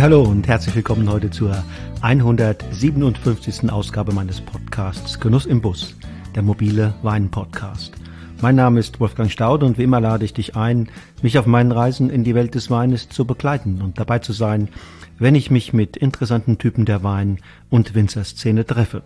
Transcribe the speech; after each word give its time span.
Hallo 0.00 0.22
und 0.22 0.46
herzlich 0.46 0.76
willkommen 0.76 1.10
heute 1.10 1.28
zur 1.28 1.64
157. 2.02 3.68
Ausgabe 3.68 4.12
meines 4.12 4.40
Podcasts 4.40 5.18
Genuss 5.18 5.44
im 5.44 5.60
Bus, 5.60 5.96
der 6.36 6.44
mobile 6.44 6.94
Wein-Podcast. 7.02 7.94
Mein 8.40 8.54
Name 8.54 8.78
ist 8.78 9.00
Wolfgang 9.00 9.28
Staud 9.28 9.64
und 9.64 9.76
wie 9.76 9.82
immer 9.82 10.00
lade 10.00 10.24
ich 10.24 10.32
dich 10.32 10.54
ein, 10.54 10.88
mich 11.20 11.36
auf 11.36 11.46
meinen 11.46 11.72
Reisen 11.72 12.10
in 12.10 12.22
die 12.22 12.36
Welt 12.36 12.54
des 12.54 12.70
Weines 12.70 13.08
zu 13.08 13.24
begleiten 13.24 13.82
und 13.82 13.98
dabei 13.98 14.20
zu 14.20 14.32
sein, 14.32 14.68
wenn 15.18 15.34
ich 15.34 15.50
mich 15.50 15.72
mit 15.72 15.96
interessanten 15.96 16.58
Typen 16.58 16.84
der 16.84 17.02
Wein- 17.02 17.40
und 17.68 17.96
Winzerszene 17.96 18.64
treffe. 18.64 19.02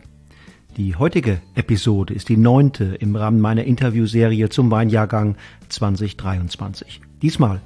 Die 0.77 0.97
heutige 0.97 1.41
Episode 1.55 2.12
ist 2.12 2.28
die 2.28 2.36
neunte 2.36 2.84
im 2.97 3.16
Rahmen 3.16 3.41
meiner 3.41 3.64
Interviewserie 3.64 4.50
zum 4.50 4.70
Weinjahrgang 4.70 5.36
2023. 5.70 7.00
Diesmal 7.22 7.62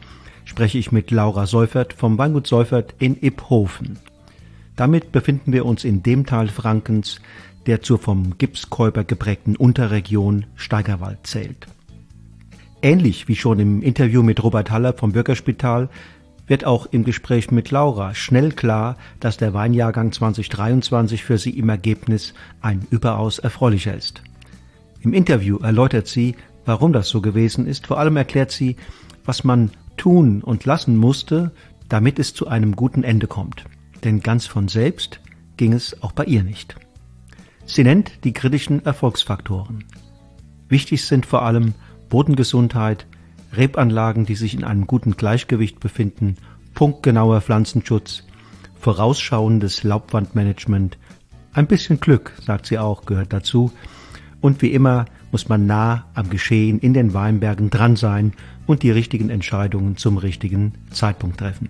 spreche 0.46 0.78
ich 0.78 0.91
mit 0.91 1.10
Laura 1.10 1.46
Seufert 1.46 1.92
vom 1.92 2.16
Weingut 2.16 2.46
Seufert 2.46 2.95
in 2.98 3.23
Iphofen. 3.23 3.98
Damit 4.77 5.12
befinden 5.12 5.52
wir 5.52 5.66
uns 5.66 5.84
in 5.84 6.02
dem 6.02 6.24
Teil 6.24 6.48
Frankens, 6.48 7.20
der 7.66 7.82
zur 7.82 7.98
vom 7.98 8.38
Gipskäuber 8.38 9.04
geprägten 9.04 9.56
Unterregion 9.56 10.46
Steigerwald 10.54 11.18
zählt. 11.24 11.66
Ähnlich 12.80 13.28
wie 13.28 13.37
schon 13.37 13.59
im 13.59 13.82
Interview 13.82 14.23
mit 14.23 14.42
Robert 14.42 14.70
Haller 14.70 14.92
vom 14.92 15.12
Bürgerspital 15.12 15.88
wird 16.46 16.65
auch 16.65 16.87
im 16.87 17.02
Gespräch 17.04 17.51
mit 17.51 17.73
Laura 17.73 18.15
schnell 18.15 18.52
klar, 18.52 18.96
dass 19.18 19.37
der 19.37 19.52
Weinjahrgang 19.52 20.13
2023 20.13 21.24
für 21.24 21.38
sie 21.38 21.59
im 21.59 21.68
Ergebnis 21.68 22.35
ein 22.60 22.87
überaus 22.90 23.40
erfreulicher 23.40 23.95
ist. 23.95 24.23
Im 25.01 25.13
Interview 25.13 25.59
erläutert 25.59 26.07
sie, 26.07 26.37
warum 26.65 26.92
das 26.92 27.09
so 27.09 27.20
gewesen 27.20 27.66
ist. 27.66 27.88
Vor 27.88 27.98
allem 27.98 28.16
erklärt 28.16 28.52
sie, 28.52 28.76
was 29.24 29.42
man 29.42 29.70
tun 29.96 30.42
und 30.42 30.64
lassen 30.64 30.96
musste, 30.96 31.52
damit 31.88 32.18
es 32.18 32.34
zu 32.34 32.48
einem 32.48 32.76
guten 32.76 33.04
Ende 33.04 33.26
kommt. 33.26 33.64
Denn 34.04 34.20
ganz 34.20 34.46
von 34.46 34.68
selbst 34.68 35.20
ging 35.56 35.72
es 35.72 36.02
auch 36.02 36.12
bei 36.12 36.24
ihr 36.24 36.42
nicht. 36.42 36.76
Sie 37.64 37.82
nennt 37.82 38.24
die 38.24 38.32
kritischen 38.32 38.84
Erfolgsfaktoren. 38.84 39.84
Wichtig 40.68 41.04
sind 41.04 41.26
vor 41.26 41.42
allem 41.42 41.74
Bodengesundheit, 42.08 43.06
Rebanlagen, 43.52 44.26
die 44.26 44.34
sich 44.34 44.54
in 44.54 44.64
einem 44.64 44.86
guten 44.86 45.16
Gleichgewicht 45.16 45.80
befinden, 45.80 46.36
punktgenauer 46.74 47.40
Pflanzenschutz, 47.40 48.24
vorausschauendes 48.78 49.82
Laubwandmanagement, 49.82 50.98
ein 51.52 51.66
bisschen 51.66 52.00
Glück, 52.00 52.32
sagt 52.44 52.66
sie 52.66 52.78
auch, 52.78 53.06
gehört 53.06 53.32
dazu. 53.32 53.72
Und 54.40 54.62
wie 54.62 54.73
immer 54.73 55.06
muss 55.32 55.48
man 55.48 55.66
nah 55.66 56.06
am 56.15 56.30
Geschehen 56.30 56.79
in 56.79 56.95
den 56.95 57.15
Weinbergen 57.15 57.70
dran 57.70 57.96
sein 57.96 58.32
und 58.66 58.82
die 58.82 58.90
richtigen 58.90 59.30
Entscheidungen 59.30 59.96
zum 59.96 60.18
richtigen 60.18 60.73
Zeitpunkt 60.90 61.38
treffen. 61.38 61.68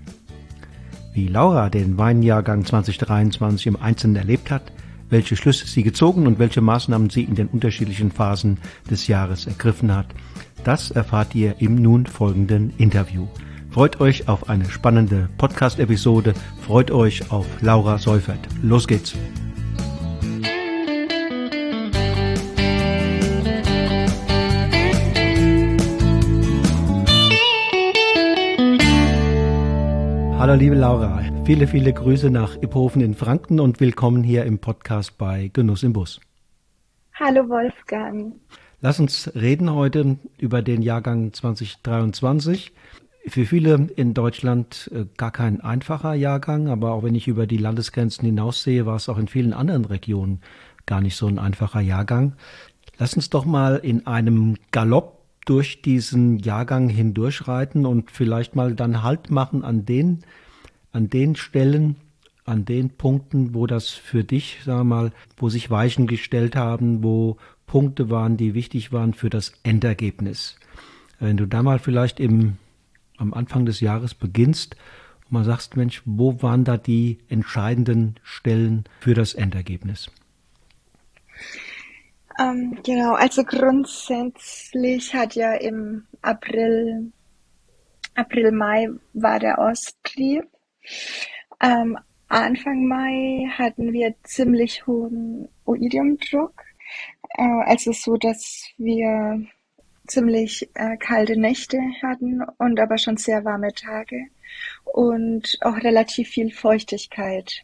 Wie 1.15 1.29
Laura 1.29 1.71
den 1.71 1.97
Weinjahrgang 1.97 2.65
2023 2.65 3.69
im 3.69 3.77
Einzelnen 3.77 4.17
erlebt 4.17 4.51
hat, 4.51 4.71
welche 5.09 5.37
Schlüsse 5.37 5.67
sie 5.67 5.83
gezogen 5.83 6.27
und 6.27 6.39
welche 6.39 6.61
Maßnahmen 6.61 7.11
sie 7.11 7.23
in 7.23 7.35
den 7.35 7.47
unterschiedlichen 7.49 8.11
Phasen 8.11 8.59
des 8.91 9.07
Jahres 9.07 9.47
ergriffen 9.47 9.95
hat, 9.95 10.07
das 10.65 10.91
erfahrt 10.91 11.35
ihr 11.35 11.57
im 11.61 11.77
nun 11.77 12.07
folgenden 12.07 12.73
Interview. 12.77 13.27
Freut 13.71 14.01
euch 14.01 14.29
auf 14.29 14.49
eine 14.49 14.69
spannende 14.71 15.29
Podcast-Episode, 15.39 16.35
freut 16.61 16.91
euch 16.91 17.31
auf 17.31 17.47
Laura 17.61 17.99
Seufert. 17.99 18.41
Los 18.63 18.87
geht's! 18.87 19.15
Hallo 30.47 30.61
liebe 30.61 30.77
Laura, 30.77 31.25
viele, 31.45 31.67
viele 31.67 31.93
Grüße 31.93 32.31
nach 32.31 32.55
Iphofen 32.63 33.03
in 33.03 33.15
Franken 33.15 33.59
und 33.59 33.81
willkommen 33.81 34.23
hier 34.23 34.45
im 34.45 34.61
Podcast 34.61 35.19
bei 35.19 35.51
Genuss 35.53 35.83
im 35.83 35.93
Bus. 35.93 36.21
Hallo 37.15 37.49
Wolfgang. 37.49 38.33
Lass 38.81 39.01
uns 39.01 39.29
reden 39.35 39.75
heute 39.75 40.19
über 40.39 40.63
den 40.63 40.83
Jahrgang 40.83 41.33
2023. 41.33 42.73
Für 43.27 43.45
viele 43.45 43.89
in 43.97 44.15
Deutschland 44.15 44.89
äh, 44.95 45.07
gar 45.17 45.33
kein 45.33 45.63
einfacher 45.63 46.15
Jahrgang, 46.15 46.69
aber 46.69 46.93
auch 46.93 47.03
wenn 47.03 47.17
ich 47.17 47.27
über 47.27 47.49
die 47.49 47.59
Landesgrenzen 47.59 48.25
hinaussehe, 48.25 48.87
war 48.87 48.95
es 48.95 49.09
auch 49.09 49.19
in 49.19 49.27
vielen 49.27 49.53
anderen 49.53 49.85
Regionen 49.85 50.43
gar 50.87 51.01
nicht 51.01 51.17
so 51.17 51.27
ein 51.27 51.41
einfacher 51.41 51.81
Jahrgang. 51.81 52.35
Lass 52.99 53.15
uns 53.15 53.31
doch 53.31 53.47
mal 53.47 53.79
in 53.79 54.07
einem 54.07 54.55
Galopp 54.71 55.16
durch 55.47 55.81
diesen 55.81 56.39
Jahrgang 56.41 56.91
hindurchreiten 56.91 57.87
und 57.87 58.11
vielleicht 58.11 58.55
mal 58.55 58.75
dann 58.75 59.03
Halt 59.03 59.31
machen 59.31 59.65
an 59.65 59.87
den, 59.87 60.25
an 60.93 61.09
den 61.09 61.37
Stellen, 61.37 61.97
an 62.45 62.65
den 62.65 62.91
Punkten, 62.91 63.55
wo 63.55 63.67
das 63.67 63.91
für 63.91 64.25
dich, 64.25 64.67
wir 64.67 64.85
mal, 64.85 65.13
wo 65.37 65.49
sich 65.49 65.71
Weichen 65.71 66.07
gestellt 66.07 66.57
haben, 66.57 67.03
wo 67.03 67.39
Punkte 67.67 68.11
waren, 68.11 68.37
die 68.37 68.55
wichtig 68.55 68.93
waren 68.93 69.15
für 69.15 69.31
das 69.31 69.53
Endergebnis. 69.63 70.57
Wenn 71.19 71.37
du 71.37 71.47
da 71.47 71.63
mal 71.63 71.79
vielleicht 71.79 72.21
im, 72.21 72.57
am 73.17 73.33
Anfang 73.33 73.67
des 73.67 73.81
Jahres 73.81 74.15
beginnst 74.15 74.77
und 75.25 75.33
mal 75.33 75.45
sagst, 75.45 75.77
Mensch, 75.77 76.03
wo 76.05 76.43
waren 76.43 76.65
da 76.65 76.77
die 76.77 77.19
entscheidenden 77.29 78.17
Stellen 78.23 78.85
für 79.01 79.15
das 79.15 79.35
Endergebnis? 79.35 80.11
Ähm, 82.39 82.79
genau, 82.85 83.15
also 83.15 83.45
grundsätzlich 83.45 85.15
hat 85.15 85.35
ja 85.35 85.55
im 85.55 86.07
April, 86.23 87.13
April, 88.15 88.53
Mai 88.53 88.89
war 89.15 89.39
der 89.39 89.59
Austrieb. 89.59 90.45
Ähm, 91.63 91.99
Anfang 92.29 92.87
Mai 92.87 93.49
hatten 93.57 93.93
wir 93.93 94.15
ziemlich 94.25 94.87
hohen 94.87 95.49
Oidiumdruck. 95.65 96.63
Äh, 97.39 97.63
also 97.65 97.93
so, 97.93 98.17
dass 98.17 98.67
wir 98.77 99.47
ziemlich 100.07 100.69
äh, 100.75 100.97
kalte 100.99 101.39
Nächte 101.39 101.79
hatten 102.03 102.43
und 102.59 102.79
aber 102.81 102.99
schon 102.99 103.17
sehr 103.17 103.45
warme 103.45 103.73
Tage 103.73 104.27
und 104.85 105.57
auch 105.63 105.77
relativ 105.77 106.29
viel 106.29 106.53
Feuchtigkeit. 106.53 107.63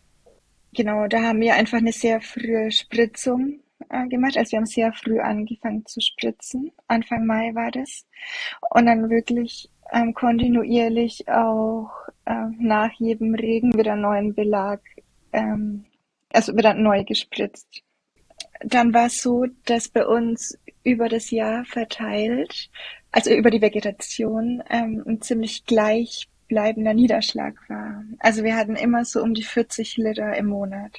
Genau, 0.74 1.06
da 1.06 1.22
haben 1.22 1.40
wir 1.40 1.54
einfach 1.54 1.78
eine 1.78 1.92
sehr 1.92 2.20
frühe 2.20 2.70
Spritzung 2.72 3.60
äh, 3.92 4.08
gemacht. 4.08 4.36
Also 4.36 4.52
wir 4.52 4.58
haben 4.58 4.66
sehr 4.66 4.92
früh 4.92 5.20
angefangen 5.20 5.86
zu 5.86 6.00
spritzen. 6.00 6.72
Anfang 6.88 7.26
Mai 7.26 7.54
war 7.54 7.70
das. 7.70 8.06
Und 8.70 8.86
dann 8.86 9.10
wirklich 9.10 9.70
ähm, 9.92 10.14
kontinuierlich 10.14 11.28
auch 11.28 11.90
äh, 12.24 12.46
nach 12.58 12.92
jedem 12.98 13.34
Regen 13.34 13.76
wieder 13.76 13.94
neuen 13.94 14.34
Belag, 14.34 14.80
ähm, 15.32 15.84
also 16.32 16.56
wieder 16.56 16.74
neu 16.74 17.04
gespritzt. 17.04 17.82
Dann 18.64 18.94
war 18.94 19.06
es 19.06 19.20
so, 19.20 19.46
dass 19.66 19.88
bei 19.88 20.06
uns 20.06 20.58
über 20.84 21.08
das 21.08 21.30
Jahr 21.30 21.64
verteilt, 21.64 22.70
also 23.10 23.30
über 23.30 23.50
die 23.50 23.60
Vegetation, 23.60 24.62
ähm, 24.70 25.02
ein 25.06 25.20
ziemlich 25.20 25.64
gleichbleibender 26.52 26.94
Niederschlag 26.94 27.54
war. 27.68 28.04
Also 28.18 28.44
wir 28.44 28.56
hatten 28.56 28.76
immer 28.76 29.04
so 29.04 29.22
um 29.22 29.34
die 29.34 29.42
40 29.42 29.96
Liter 29.96 30.36
im 30.36 30.46
Monat. 30.46 30.92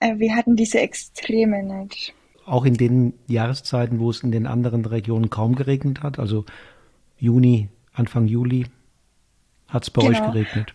Äh, 0.00 0.18
wir 0.18 0.34
hatten 0.36 0.56
diese 0.56 0.80
Extreme 0.80 1.62
nicht. 1.62 2.14
Auch 2.44 2.64
in 2.64 2.74
den 2.74 3.14
Jahreszeiten, 3.26 3.98
wo 3.98 4.10
es 4.10 4.22
in 4.22 4.30
den 4.30 4.46
anderen 4.46 4.84
Regionen 4.84 5.30
kaum 5.30 5.56
geregnet 5.56 6.02
hat, 6.02 6.18
also 6.18 6.44
Juni, 7.18 7.68
Anfang 7.92 8.26
Juli, 8.26 8.66
hat 9.66 9.82
es 9.82 9.90
bei 9.90 10.02
genau. 10.02 10.12
euch 10.12 10.32
geregnet. 10.32 10.74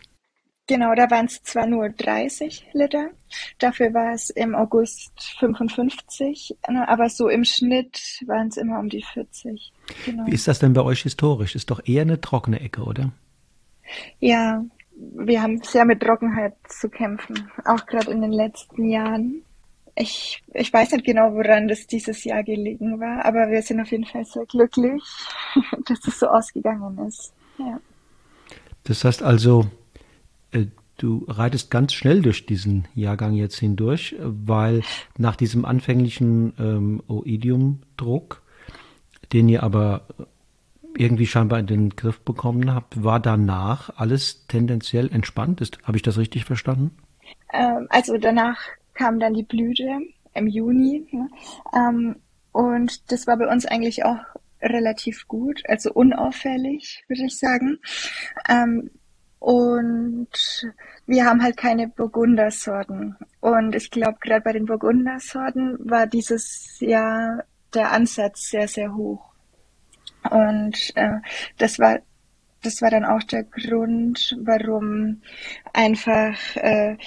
Genau, 0.68 0.94
da 0.96 1.10
waren 1.10 1.26
es 1.26 1.42
zwar 1.44 1.66
nur 1.66 1.90
30 1.90 2.68
Liter, 2.74 3.10
dafür 3.58 3.94
war 3.94 4.14
es 4.14 4.30
im 4.30 4.56
August 4.56 5.12
55, 5.40 6.56
ne, 6.70 6.88
aber 6.88 7.10
so 7.10 7.30
im 7.30 7.44
Schnitt 7.44 8.22
waren 8.26 8.48
es 8.48 8.58
immer 8.58 8.80
um 8.80 8.88
die 8.88 9.04
40. 9.04 9.74
Genau. 10.06 10.26
Wie 10.28 10.32
ist 10.32 10.48
das 10.48 10.60
denn 10.60 10.74
bei 10.74 10.82
euch 10.82 11.02
historisch? 11.02 11.56
Ist 11.56 11.72
doch 11.72 11.82
eher 11.86 12.04
eine 12.04 12.22
trockene 12.22 12.60
Ecke, 12.62 12.84
oder? 12.84 13.12
Ja, 14.20 14.64
wir 14.96 15.42
haben 15.42 15.62
sehr 15.64 15.86
mit 15.86 16.02
Trockenheit 16.02 16.54
zu 16.68 16.90
kämpfen, 16.90 17.50
auch 17.66 17.86
gerade 17.86 18.12
in 18.12 18.22
den 18.22 18.32
letzten 18.32 18.90
Jahren. 18.90 19.44
Ich, 19.96 20.42
ich 20.54 20.72
weiß 20.72 20.92
nicht 20.92 21.06
genau, 21.06 21.34
woran 21.34 21.68
das 21.68 21.86
dieses 21.86 22.24
Jahr 22.24 22.44
gelegen 22.44 23.00
war, 23.00 23.26
aber 23.26 23.50
wir 23.50 23.62
sind 23.62 23.82
auf 23.82 23.92
jeden 23.92 24.06
Fall 24.06 24.26
sehr 24.26 24.46
glücklich, 24.46 25.04
dass 25.86 26.08
es 26.08 26.20
so 26.20 26.28
ausgegangen 26.28 26.98
ist. 27.08 27.34
Ja. 27.58 27.80
Das 28.84 29.04
heißt 29.04 29.22
also, 29.22 29.68
äh, 30.52 30.68
du 30.98 31.26
reitest 31.28 31.72
ganz 31.72 31.94
schnell 31.94 32.22
durch 32.22 32.46
diesen 32.46 32.88
Jahrgang 32.96 33.34
jetzt 33.34 33.60
hindurch, 33.60 34.16
weil 34.20 34.84
nach 35.18 35.36
diesem 35.36 35.66
anfänglichen 35.66 36.54
ähm, 36.60 37.04
Oidium-Druck, 37.08 38.42
den 39.34 39.50
ihr 39.50 39.64
aber 39.64 40.06
irgendwie 40.96 41.26
scheinbar 41.28 41.60
in 41.60 41.68
den 41.68 41.90
Griff 41.92 42.20
bekommen 42.22 42.74
habt, 42.74 43.04
war 43.04 43.20
danach 43.20 43.92
alles 43.98 44.48
tendenziell 44.48 45.12
entspannt? 45.12 45.62
Ist, 45.62 45.80
Habe 45.84 45.98
ich 45.98 46.04
das 46.04 46.18
richtig 46.18 46.46
verstanden? 46.46 46.98
Ähm, 47.54 47.88
also 47.90 48.18
danach 48.18 48.60
kam 48.94 49.20
dann 49.20 49.34
die 49.34 49.44
Blüte 49.44 50.00
im 50.34 50.48
Juni. 50.48 51.08
Ja, 51.12 51.90
ähm, 51.90 52.18
und 52.52 53.12
das 53.12 53.28
war 53.28 53.38
bei 53.38 53.48
uns 53.48 53.66
eigentlich 53.66 54.04
auch 54.06 54.20
relativ 54.62 55.28
gut, 55.28 55.64
also 55.68 55.92
unauffällig, 55.94 57.04
würde 57.08 57.26
ich 57.26 57.38
sagen. 57.38 57.80
Ähm, 58.50 58.92
Und 59.40 60.30
wir 61.08 61.26
haben 61.26 61.42
halt 61.42 61.58
keine 61.58 61.88
Burgundersorten. 61.88 63.18
Und 63.40 63.76
ich 63.76 63.90
glaube, 63.90 64.20
gerade 64.22 64.42
bei 64.42 64.54
den 64.54 64.66
Burgundersorten 64.66 65.78
war 65.80 66.06
dieses 66.06 66.80
Jahr 66.80 67.44
der 67.74 67.92
Ansatz 67.92 68.50
sehr, 68.50 68.68
sehr 68.68 68.94
hoch. 68.94 69.31
Und 70.30 70.94
äh, 70.96 71.20
das 71.58 71.80
war 71.80 72.00
das 72.64 72.82
war 72.82 72.92
dann 72.92 73.06
auch 73.06 73.24
der 73.24 73.44
Grund, 73.44 74.38
warum 74.42 75.22
einfach 75.74 76.38
äh, 76.58 76.98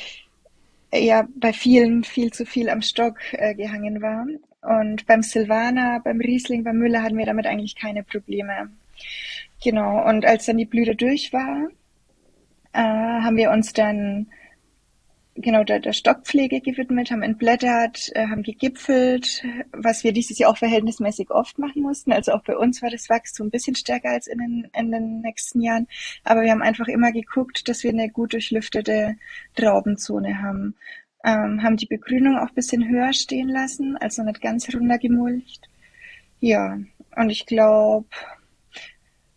ja 0.92 1.28
bei 1.36 1.52
vielen 1.52 2.04
viel 2.04 2.32
zu 2.32 2.44
viel 2.44 2.68
am 2.68 2.82
Stock 2.82 3.18
äh, 3.32 3.54
gehangen 3.54 4.02
war. 4.02 4.26
Und 4.62 5.06
beim 5.06 5.22
Silvaner, 5.22 6.00
beim 6.00 6.20
Riesling, 6.20 6.64
beim 6.64 6.78
Müller 6.78 7.02
hatten 7.02 7.18
wir 7.18 7.26
damit 7.26 7.46
eigentlich 7.46 7.76
keine 7.76 8.02
Probleme. 8.02 8.70
Genau. 9.62 10.06
Und 10.08 10.24
als 10.24 10.46
dann 10.46 10.56
die 10.56 10.64
Blüte 10.64 10.94
durch 10.96 11.32
war, 11.32 11.68
äh, 12.72 12.80
haben 12.80 13.36
wir 13.36 13.50
uns 13.50 13.72
dann 13.72 14.26
genau 15.34 15.64
der, 15.64 15.80
der 15.80 15.92
Stockpflege 15.92 16.60
gewidmet, 16.60 17.10
haben 17.10 17.22
entblättert, 17.22 18.10
äh, 18.14 18.26
haben 18.28 18.42
gegipfelt, 18.42 19.44
was 19.72 20.04
wir 20.04 20.12
dieses 20.12 20.38
Jahr 20.38 20.50
auch 20.50 20.56
verhältnismäßig 20.56 21.30
oft 21.30 21.58
machen 21.58 21.82
mussten. 21.82 22.12
Also 22.12 22.32
auch 22.32 22.42
bei 22.42 22.56
uns 22.56 22.82
war 22.82 22.90
das 22.90 23.08
Wachstum 23.08 23.48
ein 23.48 23.50
bisschen 23.50 23.74
stärker 23.74 24.10
als 24.10 24.26
in 24.26 24.38
den, 24.38 24.70
in 24.76 24.92
den 24.92 25.20
nächsten 25.20 25.60
Jahren. 25.60 25.88
Aber 26.22 26.42
wir 26.42 26.50
haben 26.50 26.62
einfach 26.62 26.88
immer 26.88 27.12
geguckt, 27.12 27.68
dass 27.68 27.82
wir 27.82 27.90
eine 27.90 28.10
gut 28.10 28.32
durchlüftete 28.32 29.16
Traubenzone 29.56 30.40
haben. 30.42 30.76
Ähm, 31.24 31.62
haben 31.62 31.76
die 31.76 31.86
Begrünung 31.86 32.36
auch 32.36 32.48
ein 32.48 32.54
bisschen 32.54 32.86
höher 32.86 33.12
stehen 33.12 33.48
lassen, 33.48 33.96
also 33.96 34.22
nicht 34.22 34.42
ganz 34.42 34.72
runtergemulcht. 34.72 35.68
Ja, 36.40 36.78
und 37.16 37.30
ich 37.30 37.46
glaube, 37.46 38.06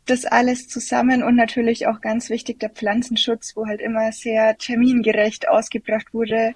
das 0.10 0.26
alles 0.26 0.68
zusammen 0.68 1.24
und 1.24 1.36
natürlich 1.36 1.88
auch 1.88 2.02
ganz 2.02 2.30
wichtig 2.30 2.60
der 2.60 2.70
Pflanzenschutz, 2.70 3.56
wo 3.56 3.66
halt 3.66 3.82
immer 3.82 4.12
sehr 4.12 4.58
termingerecht 4.58 5.48
ausgebracht 5.48 6.14
wurde, 6.14 6.54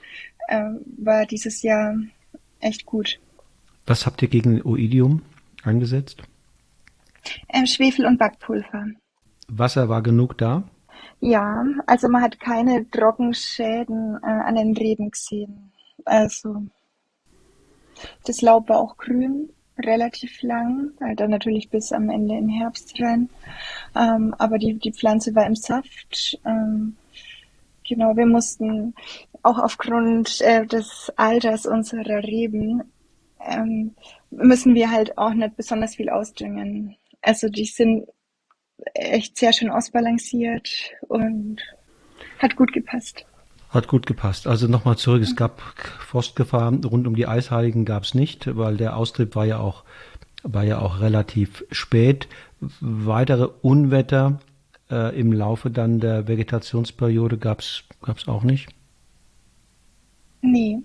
äh, 0.48 0.64
war 0.98 1.26
dieses 1.26 1.62
Jahr 1.62 1.96
echt 2.60 2.86
gut. 2.86 3.20
Was 3.86 4.06
habt 4.06 4.22
ihr 4.22 4.28
gegen 4.28 4.62
Oidium 4.62 5.22
eingesetzt? 5.64 6.22
Ähm, 7.50 7.66
Schwefel 7.66 8.06
und 8.06 8.18
Backpulver. 8.18 8.88
Wasser 9.48 9.90
war 9.90 10.02
genug 10.02 10.38
da? 10.38 10.64
Ja, 11.20 11.64
also 11.86 12.08
man 12.10 12.22
hat 12.22 12.40
keine 12.40 12.90
Trockenschäden 12.90 14.18
äh, 14.24 14.28
an 14.28 14.56
den 14.56 14.76
Reben 14.76 15.12
gesehen. 15.12 15.72
Also 16.06 16.64
das 18.26 18.42
Laub 18.42 18.70
war 18.70 18.80
auch 18.80 18.98
grün 18.98 19.50
relativ 19.82 20.42
lang, 20.42 20.92
dann 21.16 21.30
natürlich 21.30 21.70
bis 21.70 21.92
am 21.92 22.10
Ende 22.10 22.38
im 22.38 22.50
Herbst 22.50 23.00
rein. 23.02 23.30
Ähm, 23.96 24.36
aber 24.38 24.58
die, 24.58 24.76
die 24.76 24.94
Pflanze 24.94 25.36
war 25.36 25.46
im 25.46 25.56
Saft. 25.56 26.40
Ähm, 26.46 26.96
genau, 27.88 28.16
wir 28.16 28.26
mussten 28.26 28.94
auch 29.44 29.60
aufgrund 29.60 30.42
äh, 30.42 30.66
des 30.66 31.12
Alters 31.16 31.66
unserer 31.66 32.24
Reben 32.24 32.84
ähm, 33.48 33.96
müssen 34.30 34.76
wir 34.76 34.92
halt 34.92 35.18
auch 35.18 35.34
nicht 35.34 35.58
besonders 35.58 35.96
viel 35.96 36.10
ausdüngen. 36.10 36.96
Also 37.22 37.50
die 37.50 37.66
sind 37.66 38.08
echt 38.94 39.38
sehr 39.38 39.54
schön 39.54 39.70
ausbalanciert 39.70 40.92
und 41.08 41.62
hat 42.40 42.56
gut 42.56 42.74
gepasst. 42.74 43.26
Hat 43.72 43.88
gut 43.88 44.06
gepasst. 44.06 44.48
Also 44.48 44.68
nochmal 44.68 44.98
zurück, 44.98 45.22
es 45.22 45.36
gab 45.36 45.62
Frostgefahr 45.62 46.74
rund 46.86 47.08
um 47.08 47.16
die 47.16 47.26
Eisheiligen 47.26 47.86
gab 47.86 48.04
es 48.04 48.14
nicht, 48.14 48.56
weil 48.58 48.78
der 48.78 48.98
Austrieb 48.98 49.36
war 49.36 49.46
ja 49.46 49.60
auch 49.60 49.84
war 50.44 50.64
ja 50.64 50.80
auch 50.80 51.00
relativ 51.00 51.64
spät. 51.72 52.28
Weitere 52.80 53.48
Unwetter 53.62 54.40
äh, 54.90 55.18
im 55.18 55.32
Laufe 55.32 55.70
dann 55.70 56.00
der 56.00 56.28
Vegetationsperiode 56.28 57.38
gab 57.38 57.60
es 57.60 57.84
auch 58.28 58.44
nicht? 58.44 58.70
Nee. 60.42 60.80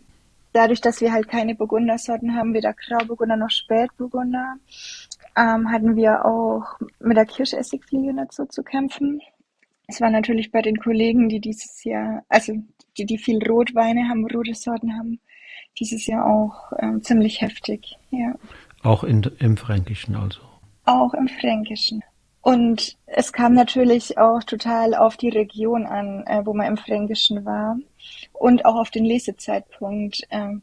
Dadurch, 0.53 0.81
dass 0.81 1.01
wir 1.03 1.13
halt 1.13 1.29
keine 1.29 1.55
Burgundersorten 1.55 2.35
haben, 2.35 2.55
weder 2.55 2.73
Grauburgunder 2.73 3.37
noch 3.37 3.51
Spätburgunder, 3.51 4.57
ähm, 5.37 5.71
hatten 5.71 5.97
wir 5.97 6.25
auch 6.25 6.79
mit 6.99 7.17
der 7.17 7.27
Kirschessigfliege 7.27 8.15
dazu 8.15 8.47
zu 8.47 8.63
kämpfen. 8.63 9.21
Es 9.89 10.01
war 10.01 10.11
natürlich 10.11 10.51
bei 10.51 10.63
den 10.63 10.79
Kollegen, 10.79 11.29
die 11.29 11.41
dieses 11.41 11.85
Jahr, 11.85 12.25
also 12.29 12.55
die, 12.99 13.07
die 13.07 13.19
viel 13.19 13.43
Rotweine 13.47 14.09
haben, 14.09 14.27
rote 14.27 14.55
Sorten 14.55 14.97
haben, 14.97 15.21
dieses 15.79 16.07
Jahr 16.07 16.27
auch 16.27 16.73
ähm, 16.81 17.03
ziemlich 17.03 17.41
heftig, 17.41 17.97
ja. 18.11 18.35
Auch 18.83 19.05
in, 19.05 19.23
im 19.39 19.57
Fränkischen 19.57 20.17
also? 20.17 20.41
Auch 20.85 21.15
im 21.15 21.29
Fränkischen. 21.29 22.03
Und 22.47 22.97
es 23.07 23.33
kam 23.33 23.55
natürlich 23.55 24.19
auch 24.19 24.43
total 24.45 24.95
auf 24.95 25.17
die 25.17 25.31
Region 25.31 25.85
an, 25.85 26.25
äh, 26.27 26.47
wo 26.47 26.55
man 26.55 26.69
im 26.69 26.77
Fränkischen 26.77 27.45
war 27.45 27.77
und 28.33 28.65
auch 28.65 28.77
auf 28.77 28.91
den 28.91 29.05
Lesezeitpunkt. 29.05 30.23
Ähm, 30.31 30.63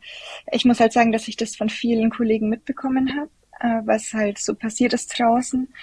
ich 0.51 0.63
muss 0.63 0.79
halt 0.79 0.93
sagen, 0.93 1.11
dass 1.11 1.27
ich 1.27 1.35
das 1.35 1.57
von 1.57 1.67
vielen 1.67 2.09
Kollegen 2.09 2.47
mitbekommen 2.47 3.13
habe, 3.17 3.29
äh, 3.59 3.85
was 3.85 4.13
halt 4.13 4.37
so 4.37 4.55
passiert 4.55 4.93
ist 4.93 5.19
draußen. 5.19 5.73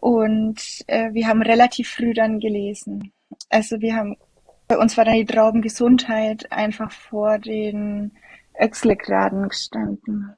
Und 0.00 0.84
äh, 0.86 1.12
wir 1.12 1.26
haben 1.26 1.42
relativ 1.42 1.90
früh 1.90 2.14
dann 2.14 2.40
gelesen. 2.40 3.12
Also 3.48 3.80
wir 3.80 3.96
haben 3.96 4.16
bei 4.68 4.78
uns 4.78 4.96
war 4.96 5.04
dann 5.04 5.14
die 5.14 5.24
Traubengesundheit 5.24 6.50
einfach 6.50 6.90
vor 6.90 7.38
den 7.38 8.12
Öxlegraden 8.60 9.48
gestanden. 9.48 10.30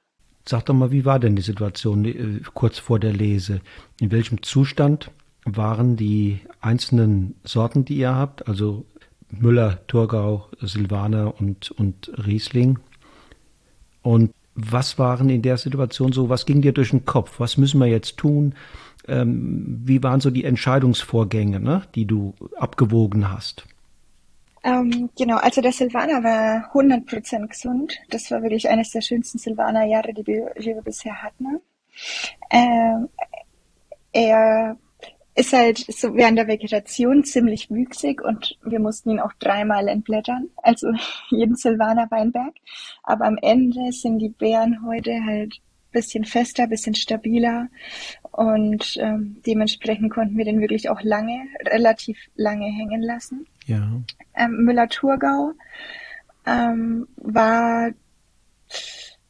Sag 0.46 0.66
doch 0.66 0.74
mal, 0.74 0.90
wie 0.90 1.04
war 1.04 1.18
denn 1.18 1.36
die 1.36 1.42
Situation 1.42 2.04
äh, 2.04 2.40
kurz 2.54 2.78
vor 2.78 2.98
der 2.98 3.12
Lese? 3.12 3.60
In 4.00 4.10
welchem 4.10 4.42
Zustand 4.42 5.10
waren 5.44 5.96
die 5.96 6.40
einzelnen 6.60 7.36
Sorten, 7.44 7.84
die 7.84 7.96
ihr 7.96 8.14
habt? 8.14 8.48
Also 8.48 8.84
Müller, 9.30 9.80
Thurgau, 9.86 10.48
Silvaner 10.60 11.34
und, 11.38 11.70
und 11.72 12.10
Riesling. 12.26 12.78
Und 14.02 14.32
was 14.54 14.98
waren 14.98 15.30
in 15.30 15.42
der 15.42 15.56
Situation 15.56 16.12
so, 16.12 16.28
was 16.28 16.44
ging 16.44 16.62
dir 16.62 16.72
durch 16.72 16.90
den 16.90 17.04
Kopf? 17.04 17.38
Was 17.40 17.56
müssen 17.56 17.78
wir 17.80 17.86
jetzt 17.86 18.16
tun? 18.16 18.54
Ähm, 19.08 19.80
wie 19.84 20.02
waren 20.02 20.20
so 20.20 20.30
die 20.30 20.44
Entscheidungsvorgänge, 20.44 21.60
ne, 21.60 21.82
die 21.94 22.04
du 22.04 22.34
abgewogen 22.56 23.30
hast? 23.30 23.64
Ähm, 24.64 25.10
genau, 25.16 25.36
also 25.36 25.60
der 25.60 25.72
Silvaner 25.72 26.22
war 26.22 26.70
100% 26.74 27.46
gesund. 27.46 27.98
Das 28.10 28.30
war 28.30 28.42
wirklich 28.42 28.68
eines 28.68 28.90
der 28.90 29.00
schönsten 29.00 29.38
Silvaner-Jahre, 29.38 30.12
die 30.12 30.26
wir, 30.26 30.82
bisher 30.82 31.22
hatten. 31.22 31.60
Ähm, 32.50 33.08
er 34.12 34.76
ist 35.34 35.52
halt 35.52 35.78
so 35.78 36.14
während 36.16 36.36
der 36.36 36.48
Vegetation 36.48 37.22
ziemlich 37.22 37.70
wüchsig 37.70 38.22
und 38.22 38.58
wir 38.62 38.80
mussten 38.80 39.10
ihn 39.10 39.20
auch 39.20 39.32
dreimal 39.34 39.86
entblättern, 39.86 40.48
also 40.62 40.88
jeden 41.30 41.54
Silvaner 41.54 42.10
Weinberg. 42.10 42.54
Aber 43.04 43.26
am 43.26 43.38
Ende 43.40 43.92
sind 43.92 44.18
die 44.18 44.30
Beeren 44.30 44.84
heute 44.84 45.24
halt 45.24 45.60
bisschen 45.92 46.24
fester, 46.24 46.66
bisschen 46.66 46.94
stabiler 46.94 47.68
und 48.30 48.96
ähm, 49.00 49.40
dementsprechend 49.46 50.12
konnten 50.12 50.36
wir 50.36 50.44
den 50.44 50.60
wirklich 50.60 50.90
auch 50.90 51.02
lange, 51.02 51.46
relativ 51.66 52.18
lange 52.36 52.66
hängen 52.66 53.02
lassen. 53.02 53.46
Ja. 53.66 54.00
Ähm, 54.34 54.64
Müller-Thurgau 54.64 55.52
ähm, 56.46 57.08
war, 57.16 57.90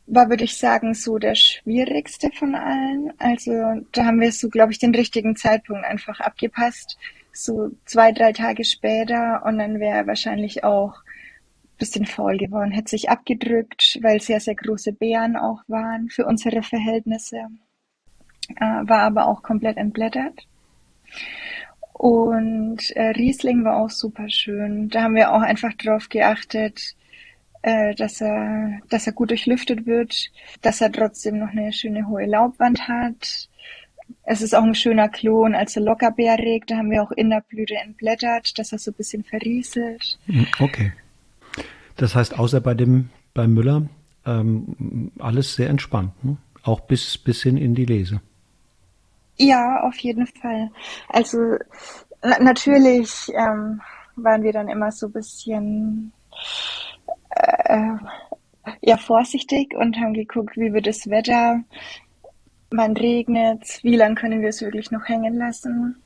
war, 0.07 0.29
würde 0.29 0.45
ich 0.45 0.57
sagen, 0.57 0.95
so 0.95 1.19
der 1.19 1.35
schwierigste 1.35 2.31
von 2.33 2.55
allen. 2.55 3.12
Also 3.19 3.53
da 3.93 4.05
haben 4.05 4.21
wir 4.21 4.33
so, 4.33 4.49
glaube 4.49 4.73
ich, 4.73 4.79
den 4.79 4.95
richtigen 4.95 5.37
Zeitpunkt 5.37 5.85
einfach 5.85 6.21
abgepasst. 6.21 6.99
So 7.33 7.71
zwei, 7.85 8.12
drei 8.12 8.33
Tage 8.33 8.65
später 8.65 9.45
und 9.45 9.59
dann 9.59 9.81
wäre 9.81 10.07
wahrscheinlich 10.07 10.65
auch 10.65 11.03
bisschen 11.78 12.06
faul 12.06 12.37
geworden, 12.37 12.76
hat 12.76 12.88
sich 12.88 13.08
abgedrückt, 13.08 13.99
weil 14.02 14.20
sehr, 14.20 14.40
sehr 14.40 14.54
große 14.54 14.92
Beeren 14.92 15.37
auch 15.37 15.62
waren 15.68 16.08
für 16.08 16.26
unsere 16.26 16.62
Verhältnisse, 16.62 17.47
äh, 18.56 18.61
war 18.61 19.00
aber 19.00 19.26
auch 19.26 19.42
komplett 19.42 19.76
entblättert. 19.76 20.47
Und 21.92 22.90
äh, 22.97 23.08
Riesling 23.11 23.64
war 23.64 23.76
auch 23.76 23.90
super 23.90 24.28
schön. 24.28 24.88
Da 24.88 25.02
haben 25.02 25.16
wir 25.16 25.32
auch 25.32 25.40
einfach 25.40 25.75
drauf 25.75 26.08
geachtet, 26.08 26.94
äh, 27.62 27.94
dass 27.94 28.20
er, 28.20 28.80
dass 28.88 29.06
er 29.06 29.12
gut 29.12 29.30
durchlüftet 29.30 29.87
wird, 29.87 30.30
dass 30.62 30.80
er 30.80 30.92
trotzdem 30.92 31.38
noch 31.38 31.50
eine 31.50 31.73
schöne 31.73 32.06
hohe 32.06 32.26
Laubwand 32.26 32.87
hat. 32.87 33.49
Es 34.23 34.42
ist 34.42 34.54
auch 34.54 34.62
ein 34.62 34.76
schöner 34.76 35.08
Klon, 35.08 35.54
also 35.54 35.80
lockerbeerig. 35.80 36.66
Da 36.66 36.76
haben 36.76 36.90
wir 36.90 37.02
auch 37.02 37.11
in 37.11 37.30
der 37.30 37.40
Blüte 37.40 37.75
entblättert, 37.75 38.58
dass 38.58 38.73
er 38.73 38.78
so 38.78 38.92
ein 38.92 38.94
bisschen 38.94 39.25
verrieselt. 39.25 40.18
Hm, 40.26 40.47
okay. 40.61 40.92
Das 41.99 42.14
heißt, 42.14 42.38
außer 42.38 42.61
bei 42.61 42.75
dem, 42.75 43.11
bei 43.35 43.47
Müller, 43.47 43.83
ähm, 44.25 45.12
alles 45.19 45.55
sehr 45.55 45.69
entspannt, 45.69 46.12
ne? 46.25 46.37
auch 46.62 46.81
bis, 46.81 47.19
bis 47.19 47.43
hin 47.43 47.57
in 47.57 47.75
die 47.75 47.85
Lese. 47.85 48.21
Ja, 49.37 49.81
auf 49.83 49.97
jeden 49.99 50.26
Fall. 50.26 50.71
Also 51.09 51.38
na 52.23 52.38
natürlich 52.40 53.28
ähm, 53.35 53.81
waren 54.17 54.43
wir 54.43 54.52
dann 54.52 54.69
immer 54.69 54.90
so 54.90 55.07
ein 55.07 55.12
bisschen 55.12 56.12
äh, 57.31 57.95
ja 58.81 58.97
vorsichtig 58.97 59.75
und 59.75 59.97
haben 59.97 60.14
geguckt, 60.14 60.57
wie 60.57 60.73
wird 60.73 60.87
das 60.87 61.09
Wetter, 61.09 61.62
wann 62.71 62.97
regnet 62.97 63.81
wie 63.83 63.97
lange 63.97 64.17
können 64.17 64.40
wir 64.40 64.49
es 64.49 64.61
wirklich 64.61 64.90
noch 64.90 65.09
hängen 65.09 65.37
lassen. 65.37 65.97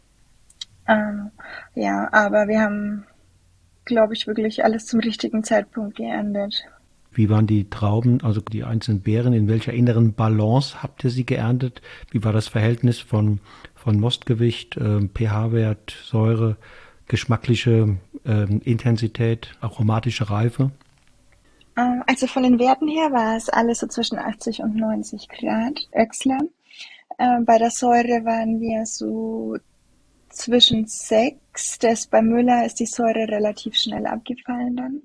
Ähm, 0.89 1.31
ja, 1.75 2.09
aber 2.13 2.49
wir 2.49 2.61
haben, 2.61 3.07
glaube 3.85 4.15
ich, 4.15 4.27
wirklich 4.27 4.65
alles 4.65 4.87
zum 4.87 5.01
richtigen 5.01 5.45
Zeitpunkt 5.45 5.97
geerntet. 5.97 6.65
Wie 7.15 7.29
waren 7.29 7.47
die 7.47 7.69
Trauben, 7.69 8.23
also 8.23 8.41
die 8.41 8.65
einzelnen 8.65 9.03
Beeren, 9.03 9.35
in 9.35 9.47
welcher 9.47 9.73
inneren 9.73 10.15
Balance 10.15 10.83
habt 10.83 11.05
ihr 11.05 11.11
sie 11.11 11.27
geerntet? 11.27 11.83
Wie 12.11 12.25
war 12.25 12.33
das 12.33 12.49
Verhältnis 12.49 13.01
von, 13.01 13.41
von 13.75 14.01
Mostgewicht, 14.01 14.77
äh, 14.79 15.09
pH-Wert, 15.09 15.95
Säure, 16.05 16.57
geschmackliche 17.09 17.99
äh, 18.25 18.45
Intensität, 18.65 19.55
aromatische 19.61 20.31
Reife? 20.31 20.71
Ähm, 21.77 22.03
also 22.07 22.27
von 22.27 22.45
den 22.45 22.59
Werten 22.59 22.89
her 22.89 23.13
war 23.13 23.37
es 23.37 23.51
alles 23.51 23.81
so 23.81 23.87
zwischen 23.87 24.19
80 24.19 24.61
und 24.61 24.77
90 24.77 25.29
Grad 25.29 25.89
Öxler. 25.95 26.41
Äh, 27.19 27.41
bei 27.45 27.59
der 27.59 27.71
Säure 27.71 28.25
waren 28.25 28.61
wir 28.61 28.87
so 28.87 29.57
zwischen 30.33 30.87
sechs, 30.87 31.79
das 31.79 32.07
bei 32.07 32.23
Müller 32.23 32.65
ist 32.65 32.81
die 32.81 32.87
Säure 32.87 33.29
relativ 33.29 33.77
schnell 33.77 34.07
abgefallen 34.07 34.77
dann, 34.77 35.03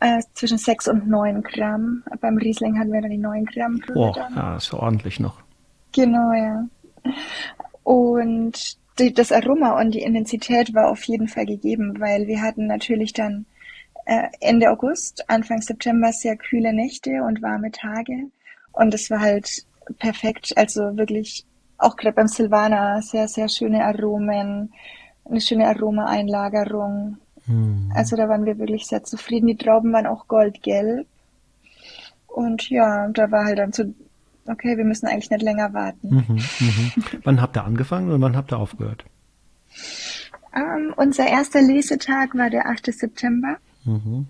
äh, 0.00 0.22
zwischen 0.34 0.58
sechs 0.58 0.88
und 0.88 1.08
neun 1.08 1.42
Gramm. 1.42 2.02
Beim 2.20 2.36
Riesling 2.36 2.78
hatten 2.78 2.92
wir 2.92 3.00
dann 3.00 3.10
die 3.10 3.18
neun 3.18 3.44
Gramm. 3.44 3.80
Oh, 3.94 4.12
ja, 4.16 4.56
ist 4.56 4.72
ordentlich 4.72 5.20
noch. 5.20 5.40
Genau, 5.92 6.32
ja. 6.32 6.68
Und 7.84 8.78
die, 8.98 9.12
das 9.12 9.32
Aroma 9.32 9.80
und 9.80 9.92
die 9.92 10.02
Intensität 10.02 10.74
war 10.74 10.90
auf 10.90 11.04
jeden 11.04 11.28
Fall 11.28 11.46
gegeben, 11.46 12.00
weil 12.00 12.26
wir 12.26 12.42
hatten 12.42 12.66
natürlich 12.66 13.12
dann 13.12 13.46
äh, 14.06 14.28
Ende 14.40 14.70
August, 14.70 15.28
Anfang 15.28 15.60
September 15.60 16.12
sehr 16.12 16.36
kühle 16.36 16.72
Nächte 16.72 17.22
und 17.22 17.42
warme 17.42 17.70
Tage. 17.70 18.30
Und 18.72 18.94
es 18.94 19.10
war 19.10 19.20
halt 19.20 19.66
perfekt, 19.98 20.52
also 20.56 20.96
wirklich 20.96 21.44
auch 21.78 21.96
gerade 21.96 22.14
beim 22.14 22.28
Silvaner 22.28 23.02
sehr, 23.02 23.28
sehr 23.28 23.48
schöne 23.48 23.84
Aromen, 23.84 24.72
eine 25.24 25.40
schöne 25.40 25.66
Aromaeinlagerung. 25.68 27.18
Mhm. 27.46 27.92
Also 27.94 28.16
da 28.16 28.28
waren 28.28 28.44
wir 28.44 28.58
wirklich 28.58 28.86
sehr 28.86 29.04
zufrieden. 29.04 29.46
Die 29.46 29.56
Trauben 29.56 29.92
waren 29.92 30.06
auch 30.06 30.26
goldgelb. 30.28 31.06
Und 32.26 32.68
ja, 32.68 33.08
da 33.08 33.30
war 33.30 33.44
halt 33.44 33.58
dann 33.58 33.72
so, 33.72 33.84
okay, 34.46 34.76
wir 34.76 34.84
müssen 34.84 35.06
eigentlich 35.06 35.30
nicht 35.30 35.42
länger 35.42 35.72
warten. 35.72 36.08
Mhm, 36.08 36.42
mhm. 36.60 36.92
Wann 37.24 37.40
habt 37.40 37.56
ihr 37.56 37.64
angefangen 37.64 38.10
und 38.12 38.20
wann 38.20 38.36
habt 38.36 38.52
ihr 38.52 38.58
aufgehört? 38.58 39.04
Um, 40.54 40.62
ähm, 40.62 40.94
unser 40.96 41.26
erster 41.26 41.62
Lesetag 41.62 42.34
war 42.34 42.50
der 42.50 42.66
8. 42.66 42.92
September. 42.92 43.56
Mhm. 43.84 44.26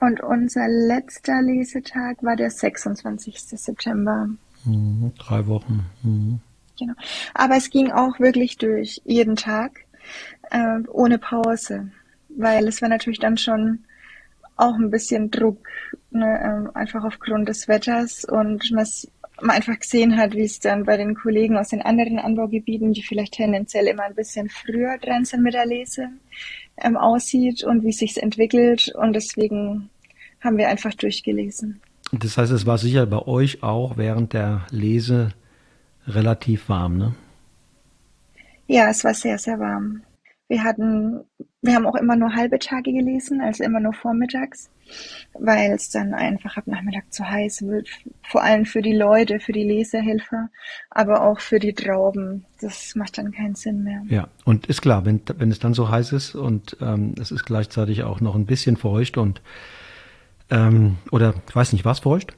Und 0.00 0.20
unser 0.22 0.66
letzter 0.68 1.42
Lesetag 1.42 2.22
war 2.22 2.36
der 2.36 2.50
26. 2.50 3.38
September. 3.40 4.28
Mhm, 4.64 5.12
drei 5.18 5.46
Wochen. 5.46 5.84
Genau. 6.78 6.94
Aber 7.34 7.56
es 7.56 7.70
ging 7.70 7.90
auch 7.90 8.18
wirklich 8.20 8.58
durch, 8.58 9.00
jeden 9.04 9.36
Tag, 9.36 9.84
äh, 10.50 10.80
ohne 10.88 11.18
Pause. 11.18 11.90
Weil 12.28 12.66
es 12.66 12.82
war 12.82 12.88
natürlich 12.88 13.20
dann 13.20 13.36
schon 13.36 13.84
auch 14.56 14.74
ein 14.74 14.90
bisschen 14.90 15.30
Druck, 15.30 15.68
ne, 16.10 16.70
äh, 16.74 16.78
einfach 16.78 17.04
aufgrund 17.04 17.48
des 17.48 17.68
Wetters 17.68 18.24
und 18.24 18.70
was 18.72 19.08
man 19.40 19.56
einfach 19.56 19.78
gesehen 19.78 20.16
hat, 20.16 20.34
wie 20.34 20.44
es 20.44 20.60
dann 20.60 20.84
bei 20.84 20.96
den 20.96 21.14
Kollegen 21.14 21.56
aus 21.56 21.68
den 21.68 21.82
anderen 21.82 22.18
Anbaugebieten, 22.18 22.92
die 22.92 23.02
vielleicht 23.02 23.34
tendenziell 23.34 23.86
immer 23.86 24.04
ein 24.04 24.14
bisschen 24.14 24.48
früher 24.48 24.96
dran 24.98 25.24
sind 25.24 25.42
mit 25.42 25.54
der 25.54 25.66
Lese, 25.66 26.08
ähm, 26.76 26.96
aussieht 26.96 27.64
und 27.64 27.82
wie 27.82 27.90
es 27.90 27.98
sich 27.98 28.22
entwickelt. 28.22 28.92
Und 28.94 29.14
deswegen 29.14 29.90
haben 30.40 30.56
wir 30.56 30.68
einfach 30.68 30.94
durchgelesen. 30.94 31.80
Das 32.12 32.38
heißt, 32.38 32.52
es 32.52 32.66
war 32.66 32.78
sicher 32.78 33.06
bei 33.06 33.26
euch 33.26 33.62
auch 33.62 33.96
während 33.96 34.34
der 34.34 34.66
Lese 34.70 35.30
relativ 36.06 36.68
warm, 36.68 36.98
ne? 36.98 37.14
Ja, 38.66 38.88
es 38.88 39.04
war 39.04 39.14
sehr, 39.14 39.38
sehr 39.38 39.58
warm. 39.58 40.02
Wir 40.48 40.62
hatten, 40.62 41.20
wir 41.62 41.74
haben 41.74 41.86
auch 41.86 41.94
immer 41.94 42.16
nur 42.16 42.34
halbe 42.34 42.58
Tage 42.58 42.92
gelesen, 42.92 43.40
also 43.40 43.64
immer 43.64 43.80
nur 43.80 43.94
vormittags, 43.94 44.70
weil 45.32 45.72
es 45.72 45.90
dann 45.90 46.12
einfach 46.12 46.58
ab 46.58 46.66
Nachmittag 46.66 47.12
zu 47.12 47.28
heiß 47.28 47.62
wird. 47.62 47.88
Vor 48.22 48.42
allem 48.42 48.66
für 48.66 48.82
die 48.82 48.94
Leute, 48.94 49.40
für 49.40 49.52
die 49.52 49.64
Lesehelfer, 49.64 50.50
aber 50.90 51.22
auch 51.22 51.40
für 51.40 51.58
die 51.58 51.72
Trauben. 51.72 52.44
Das 52.60 52.94
macht 52.94 53.16
dann 53.16 53.32
keinen 53.32 53.54
Sinn 53.54 53.82
mehr. 53.84 54.02
Ja, 54.08 54.28
und 54.44 54.66
ist 54.66 54.82
klar, 54.82 55.06
wenn, 55.06 55.22
wenn 55.38 55.50
es 55.50 55.58
dann 55.58 55.74
so 55.74 55.90
heiß 55.90 56.12
ist 56.12 56.34
und 56.34 56.76
ähm, 56.80 57.14
es 57.18 57.30
ist 57.30 57.44
gleichzeitig 57.44 58.02
auch 58.02 58.20
noch 58.20 58.34
ein 58.34 58.46
bisschen 58.46 58.76
feucht 58.76 59.16
und 59.16 59.40
ähm, 60.50 60.98
oder 61.10 61.34
ich 61.48 61.56
weiß 61.56 61.72
nicht, 61.72 61.86
war 61.86 61.92
es 61.92 62.00
feucht? 62.00 62.36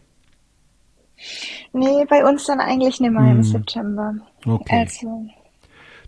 Nee, 1.73 2.05
bei 2.09 2.25
uns 2.25 2.45
dann 2.47 2.61
eigentlich 2.61 3.01
nicht 3.01 3.13
mehr 3.13 3.23
hm. 3.23 3.37
im 3.37 3.43
September. 3.43 4.15
Okay. 4.45 4.81
Also. 4.81 5.27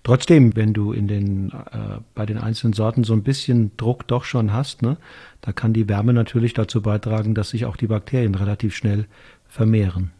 Trotzdem, 0.05 0.55
wenn 0.57 0.73
du 0.73 0.93
in 0.93 1.09
den, 1.09 1.50
äh, 1.50 2.00
bei 2.15 2.25
den 2.25 2.38
einzelnen 2.38 2.73
Sorten 2.73 3.05
so 3.05 3.12
ein 3.12 3.23
bisschen 3.23 3.77
Druck 3.77 4.07
doch 4.07 4.25
schon 4.25 4.53
hast, 4.53 4.83
ne, 4.83 4.97
da 5.41 5.53
kann 5.53 5.73
die 5.73 5.88
Wärme 5.88 6.12
natürlich 6.12 6.55
dazu 6.55 6.83
beitragen, 6.83 7.35
dass 7.35 7.50
sich 7.50 7.67
auch 7.67 7.77
die 7.77 7.88
Bakterien 7.88 8.35
relativ 8.35 8.75
schnell 8.75 9.07
vermehren. 9.49 10.12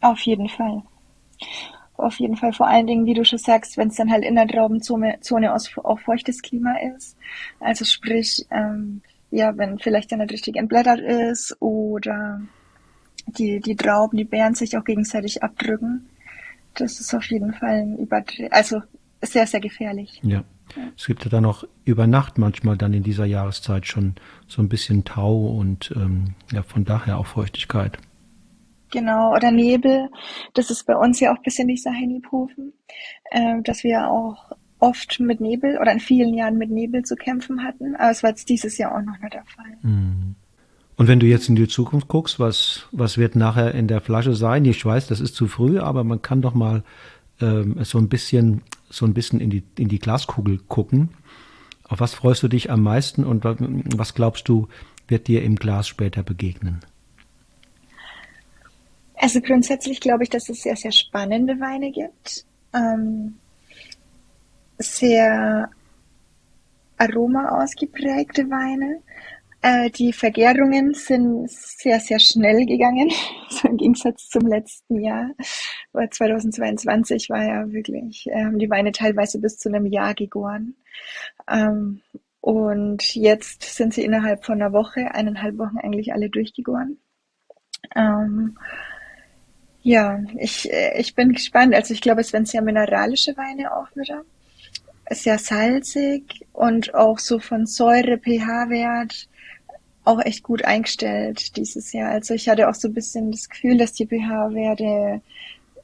Auf 0.00 0.20
jeden 0.20 0.48
Fall. 0.48 0.82
Auf 1.96 2.18
jeden 2.18 2.36
Fall. 2.36 2.52
Vor 2.52 2.66
allen 2.66 2.86
Dingen, 2.86 3.06
wie 3.06 3.14
du 3.14 3.24
schon 3.24 3.38
sagst, 3.38 3.76
wenn 3.76 3.88
es 3.88 3.96
dann 3.96 4.10
halt 4.10 4.24
in 4.24 4.34
der 4.34 4.48
Traubenzone 4.48 5.20
Zone 5.20 5.54
aus, 5.54 5.70
auch 5.78 6.00
feuchtes 6.00 6.42
Klima 6.42 6.74
ist. 6.96 7.16
Also 7.60 7.84
sprich, 7.84 8.46
ähm, 8.50 9.02
ja, 9.30 9.56
wenn 9.56 9.78
vielleicht 9.78 10.12
dann 10.12 10.18
nicht 10.18 10.32
richtig 10.32 10.56
entblättert 10.56 11.00
ist 11.00 11.56
oder 11.60 12.40
die, 13.26 13.60
die 13.60 13.76
Trauben, 13.76 14.16
die 14.16 14.24
Beeren 14.24 14.54
sich 14.54 14.76
auch 14.76 14.84
gegenseitig 14.84 15.42
abdrücken. 15.42 16.08
Das 16.74 17.00
ist 17.00 17.14
auf 17.14 17.24
jeden 17.30 17.52
Fall 17.54 17.82
ein 17.82 17.98
Überdreh, 17.98 18.48
also 18.50 18.82
sehr, 19.20 19.46
sehr 19.46 19.60
gefährlich. 19.60 20.20
Ja. 20.22 20.44
ja. 20.76 20.82
Es 20.96 21.06
gibt 21.06 21.24
ja 21.24 21.30
dann 21.30 21.44
auch 21.44 21.64
über 21.84 22.06
Nacht 22.06 22.38
manchmal 22.38 22.76
dann 22.76 22.92
in 22.92 23.02
dieser 23.02 23.24
Jahreszeit 23.24 23.86
schon 23.86 24.14
so 24.48 24.62
ein 24.62 24.68
bisschen 24.68 25.04
Tau 25.04 25.48
und 25.48 25.92
ähm, 25.96 26.34
ja, 26.50 26.62
von 26.62 26.84
daher 26.84 27.18
auch 27.18 27.26
Feuchtigkeit. 27.26 27.98
Genau, 28.90 29.32
oder 29.34 29.50
Nebel. 29.50 30.10
Das 30.54 30.70
ist 30.70 30.84
bei 30.86 30.96
uns 30.96 31.18
ja 31.20 31.32
auch 31.32 31.36
ein 31.36 31.42
bisschen 31.42 31.68
die 31.68 31.78
Sache 31.78 32.02
in 32.02 32.16
Iphofen, 32.16 32.72
äh, 33.30 33.62
dass 33.62 33.84
wir 33.84 34.10
auch 34.10 34.52
oft 34.78 35.20
mit 35.20 35.40
Nebel 35.40 35.78
oder 35.80 35.92
in 35.92 36.00
vielen 36.00 36.34
Jahren 36.34 36.58
mit 36.58 36.70
Nebel 36.70 37.02
zu 37.02 37.16
kämpfen 37.16 37.62
hatten. 37.64 37.96
Aber 37.96 38.10
es 38.10 38.22
war 38.22 38.30
jetzt 38.30 38.48
dieses 38.48 38.76
Jahr 38.78 38.94
auch 38.94 39.02
noch 39.02 39.18
nicht 39.18 39.32
der 39.32 39.44
Fall. 39.44 39.78
Mhm. 39.82 40.34
Und 40.96 41.08
wenn 41.08 41.20
du 41.20 41.26
jetzt 41.26 41.48
in 41.48 41.56
die 41.56 41.68
Zukunft 41.68 42.08
guckst, 42.08 42.38
was, 42.38 42.86
was 42.92 43.18
wird 43.18 43.34
nachher 43.34 43.74
in 43.74 43.88
der 43.88 44.00
Flasche 44.00 44.34
sein? 44.34 44.64
Ich 44.64 44.84
weiß, 44.84 45.06
das 45.06 45.20
ist 45.20 45.34
zu 45.34 45.48
früh, 45.48 45.78
aber 45.78 46.04
man 46.04 46.22
kann 46.22 46.42
doch 46.42 46.54
mal 46.54 46.84
ähm, 47.40 47.82
so 47.82 47.98
ein 47.98 48.08
bisschen, 48.08 48.62
so 48.90 49.06
ein 49.06 49.14
bisschen 49.14 49.40
in 49.40 49.50
die, 49.50 49.62
in 49.78 49.88
die 49.88 49.98
Glaskugel 49.98 50.58
gucken. 50.68 51.10
Auf 51.84 52.00
was 52.00 52.14
freust 52.14 52.42
du 52.42 52.48
dich 52.48 52.70
am 52.70 52.82
meisten 52.82 53.24
und 53.24 53.44
was 53.44 54.14
glaubst 54.14 54.48
du, 54.48 54.68
wird 55.08 55.28
dir 55.28 55.42
im 55.42 55.56
Glas 55.56 55.88
später 55.88 56.22
begegnen? 56.22 56.80
Also 59.16 59.40
grundsätzlich 59.40 60.00
glaube 60.00 60.24
ich, 60.24 60.30
dass 60.30 60.48
es 60.48 60.62
sehr, 60.62 60.76
sehr 60.76 60.92
spannende 60.92 61.60
Weine 61.60 61.92
gibt. 61.92 62.44
Ähm, 62.74 63.34
sehr 64.78 65.68
aroma 66.98 67.62
ausgeprägte 67.62 68.44
Weine. 68.50 69.00
Äh, 69.62 69.90
die 69.90 70.12
Vergärungen 70.12 70.92
sind 70.92 71.48
sehr, 71.48 72.00
sehr 72.00 72.18
schnell 72.18 72.66
gegangen, 72.66 73.12
so 73.48 73.68
im 73.68 73.76
Gegensatz 73.76 74.28
zum 74.28 74.48
letzten 74.48 75.00
Jahr. 75.00 75.30
Aber 75.92 76.10
2022 76.10 77.30
war 77.30 77.44
ja 77.44 77.72
wirklich, 77.72 78.26
äh, 78.26 78.44
haben 78.44 78.58
die 78.58 78.70
Weine 78.70 78.90
teilweise 78.90 79.38
bis 79.38 79.58
zu 79.58 79.68
einem 79.68 79.86
Jahr 79.86 80.14
gegoren. 80.14 80.74
Ähm, 81.48 82.00
und 82.40 83.14
jetzt 83.14 83.62
sind 83.62 83.94
sie 83.94 84.02
innerhalb 84.02 84.44
von 84.44 84.60
einer 84.60 84.72
Woche, 84.72 85.14
eineinhalb 85.14 85.56
Wochen 85.58 85.78
eigentlich 85.78 86.12
alle 86.12 86.28
durchgegoren. 86.28 86.98
Ähm, 87.94 88.58
ja, 89.82 90.18
ich, 90.38 90.72
äh, 90.72 90.98
ich 90.98 91.14
bin 91.14 91.32
gespannt. 91.32 91.72
Also 91.72 91.94
ich 91.94 92.00
glaube, 92.00 92.20
es 92.20 92.32
werden 92.32 92.46
sehr 92.46 92.62
mineralische 92.62 93.36
Weine 93.36 93.76
auch 93.76 93.94
wieder. 93.94 94.24
Sehr 95.10 95.38
salzig 95.38 96.46
und 96.52 96.94
auch 96.94 97.20
so 97.20 97.38
von 97.38 97.66
Säure, 97.66 98.18
pH-Wert 98.18 99.28
auch 100.04 100.20
echt 100.20 100.42
gut 100.42 100.64
eingestellt 100.64 101.56
dieses 101.56 101.92
Jahr. 101.92 102.10
Also 102.10 102.34
ich 102.34 102.48
hatte 102.48 102.68
auch 102.68 102.74
so 102.74 102.88
ein 102.88 102.94
bisschen 102.94 103.30
das 103.30 103.48
Gefühl, 103.48 103.78
dass 103.78 103.92
die 103.92 104.06
pH-Werte 104.06 105.20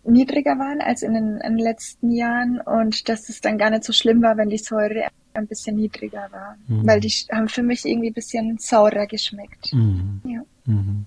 niedriger 0.05 0.59
waren 0.59 0.81
als 0.81 1.03
in 1.03 1.15
den, 1.15 1.37
in 1.39 1.57
den, 1.57 1.65
letzten 1.65 2.11
Jahren 2.11 2.61
und 2.61 3.09
dass 3.09 3.29
es 3.29 3.41
dann 3.41 3.59
gar 3.59 3.71
nicht 3.71 3.85
so 3.85 3.93
schlimm 3.93 4.23
war, 4.23 4.37
wenn 4.37 4.49
die 4.49 4.59
Säure 4.59 5.09
ein 5.35 5.47
bisschen 5.47 5.77
niedriger 5.77 6.29
war. 6.31 6.57
Mhm. 6.67 6.87
Weil 6.87 7.01
die 7.01 7.13
haben 7.31 7.49
für 7.49 7.63
mich 7.63 7.85
irgendwie 7.85 8.11
ein 8.11 8.15
bisschen 8.15 8.59
saurer 8.59 9.07
geschmeckt. 9.07 9.73
Mhm. 9.73 10.21
Ja. 10.25 10.43
Mhm. 10.65 11.07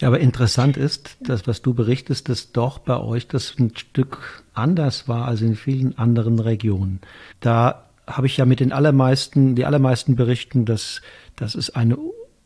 Ja, 0.00 0.08
aber 0.08 0.20
interessant 0.20 0.78
ist, 0.78 1.18
dass 1.20 1.46
was 1.46 1.60
du 1.60 1.74
berichtest, 1.74 2.30
dass 2.30 2.52
doch 2.52 2.78
bei 2.78 2.98
euch 2.98 3.28
das 3.28 3.54
ein 3.58 3.76
Stück 3.76 4.44
anders 4.54 5.08
war 5.08 5.28
als 5.28 5.42
in 5.42 5.56
vielen 5.56 5.98
anderen 5.98 6.38
Regionen. 6.38 7.00
Da 7.40 7.89
habe 8.06 8.26
ich 8.26 8.36
ja 8.36 8.44
mit 8.44 8.60
den 8.60 8.72
allermeisten, 8.72 9.54
die 9.54 9.64
allermeisten 9.64 10.16
berichten, 10.16 10.64
dass, 10.64 11.00
dass 11.36 11.54
es 11.54 11.70
eine, 11.70 11.96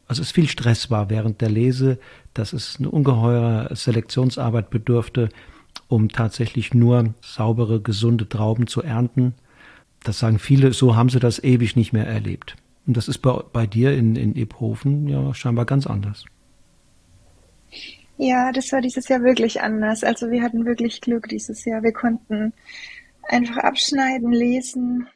also 0.07 0.23
es 0.23 0.31
viel 0.31 0.49
Stress 0.49 0.91
war 0.91 1.11
während 1.11 1.41
der 1.41 1.51
Lese, 1.51 1.99
dass 2.35 2.53
es 2.53 2.77
eine 2.79 2.91
ungeheure 2.91 3.75
Selektionsarbeit 3.75 4.71
bedurfte, 4.71 5.29
um 5.89 6.09
tatsächlich 6.09 6.75
nur 6.75 7.15
saubere, 7.21 7.81
gesunde 7.81 8.29
Trauben 8.29 8.67
zu 8.67 8.83
ernten. 8.83 9.35
das 10.03 10.19
sagen 10.19 10.39
viele, 10.39 10.73
so 10.73 10.97
haben 10.97 11.09
sie 11.09 11.21
das 11.21 11.43
ewig 11.43 11.77
nicht 11.77 11.93
mehr 11.93 12.07
erlebt. 12.07 12.57
Und 12.87 12.97
das 12.97 13.09
ist 13.09 13.19
bei, 13.19 13.41
bei 13.53 13.67
dir 13.67 13.97
in, 13.97 14.17
in 14.17 14.37
Ebhofen 14.37 15.09
ja 15.09 15.33
scheinbar 15.35 15.65
ganz 15.65 15.87
anders. 15.87 16.27
Ja, 18.17 18.53
das 18.53 18.71
war 18.73 18.81
dieses 18.81 19.09
Jahr 19.09 19.23
wirklich 19.23 19.61
anders. 19.61 20.05
Also 20.05 20.31
wir 20.31 20.43
hatten 20.43 20.67
wirklich 20.67 21.01
Glück 21.01 21.29
dieses 21.29 21.65
Jahr. 21.65 21.83
Wir 21.83 21.93
konnten 21.93 22.53
einfach 23.23 23.57
abschneiden, 23.59 24.33
lesen, 24.33 25.09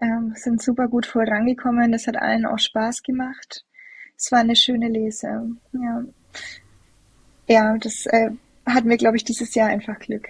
ähm, 0.00 0.32
sind 0.34 0.62
super 0.62 0.88
gut 0.88 1.06
vorangekommen. 1.06 1.92
Das 1.92 2.06
hat 2.06 2.16
allen 2.16 2.46
auch 2.46 2.58
Spaß 2.58 3.02
gemacht. 3.02 3.64
Es 4.16 4.32
war 4.32 4.40
eine 4.40 4.56
schöne 4.56 4.88
Lese. 4.88 5.28
Ja, 5.72 6.04
ja 7.48 7.78
das 7.78 8.06
äh, 8.06 8.30
hatten 8.66 8.88
wir, 8.88 8.96
glaube 8.96 9.16
ich, 9.16 9.24
dieses 9.24 9.54
Jahr 9.54 9.68
einfach 9.68 9.98
Glück. 9.98 10.28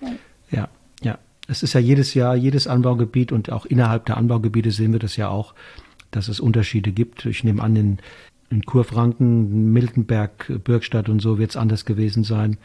Ja. 0.00 0.08
ja, 0.50 0.68
ja. 1.02 1.18
Es 1.48 1.62
ist 1.62 1.72
ja 1.72 1.80
jedes 1.80 2.14
Jahr, 2.14 2.36
jedes 2.36 2.66
Anbaugebiet 2.66 3.32
und 3.32 3.50
auch 3.50 3.66
innerhalb 3.66 4.06
der 4.06 4.16
Anbaugebiete 4.16 4.70
sehen 4.70 4.92
wir 4.92 5.00
das 5.00 5.16
ja 5.16 5.28
auch, 5.28 5.54
dass 6.10 6.28
es 6.28 6.40
Unterschiede 6.40 6.92
gibt. 6.92 7.24
Ich 7.26 7.42
nehme 7.42 7.62
an, 7.62 7.76
in, 7.76 7.98
in 8.50 8.62
Kurfranken, 8.64 9.72
Miltenberg, 9.72 10.52
Bürgstadt 10.62 11.08
und 11.08 11.20
so 11.20 11.38
wird 11.38 11.50
es 11.50 11.56
anders 11.56 11.84
gewesen 11.84 12.24
sein 12.24 12.58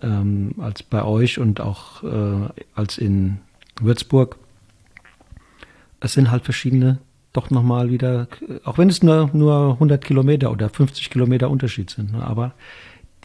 ähm, 0.00 0.54
als 0.58 0.82
bei 0.82 1.04
euch 1.04 1.38
und 1.38 1.60
auch 1.60 2.02
äh, 2.02 2.48
als 2.74 2.98
in 2.98 3.38
Würzburg. 3.80 4.38
Es 6.02 6.14
sind 6.14 6.30
halt 6.30 6.44
verschiedene, 6.44 6.98
doch 7.32 7.50
nochmal 7.50 7.90
wieder, 7.90 8.28
auch 8.64 8.78
wenn 8.78 8.88
es 8.88 9.02
nur, 9.02 9.30
nur 9.32 9.74
100 9.74 10.04
Kilometer 10.04 10.50
oder 10.50 10.68
50 10.68 11.10
Kilometer 11.10 11.48
Unterschied 11.48 11.90
sind, 11.90 12.12
ne, 12.12 12.24
aber 12.24 12.54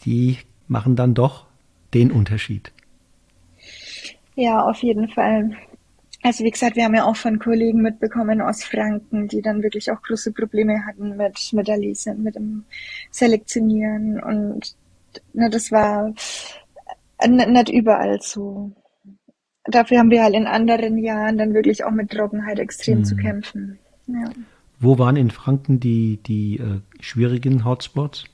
die 0.04 0.38
machen 0.68 0.96
dann 0.96 1.14
doch 1.14 1.46
den 1.92 2.12
Unterschied. 2.12 2.72
Ja, 4.36 4.62
auf 4.62 4.82
jeden 4.82 5.08
Fall. 5.08 5.56
Also 6.22 6.44
wie 6.44 6.50
gesagt, 6.50 6.76
wir 6.76 6.84
haben 6.84 6.94
ja 6.94 7.04
auch 7.04 7.16
von 7.16 7.38
Kollegen 7.38 7.80
mitbekommen 7.80 8.40
aus 8.40 8.64
Franken, 8.64 9.28
die 9.28 9.42
dann 9.42 9.62
wirklich 9.62 9.90
auch 9.90 10.02
große 10.02 10.32
Probleme 10.32 10.84
hatten 10.86 11.16
mit, 11.16 11.52
mit 11.52 11.68
der 11.68 11.78
Lese, 11.78 12.14
mit 12.14 12.34
dem 12.34 12.64
Selektionieren 13.10 14.20
und 14.22 14.74
na, 15.32 15.48
das 15.48 15.72
war 15.72 16.12
nicht 17.26 17.68
überall 17.70 18.20
so. 18.20 18.72
Dafür 19.68 19.98
haben 19.98 20.10
wir 20.10 20.22
halt 20.22 20.34
in 20.34 20.46
anderen 20.46 20.98
Jahren 20.98 21.38
dann 21.38 21.54
wirklich 21.54 21.84
auch 21.84 21.90
mit 21.90 22.10
Trockenheit 22.10 22.58
extrem 22.58 22.98
mhm. 22.98 23.04
zu 23.04 23.16
kämpfen. 23.16 23.78
Ja. 24.06 24.30
Wo 24.80 24.98
waren 24.98 25.16
in 25.16 25.30
Franken 25.30 25.80
die, 25.80 26.18
die 26.26 26.56
äh, 26.58 26.80
schwierigen 27.00 27.64
Hotspots? 27.64 28.24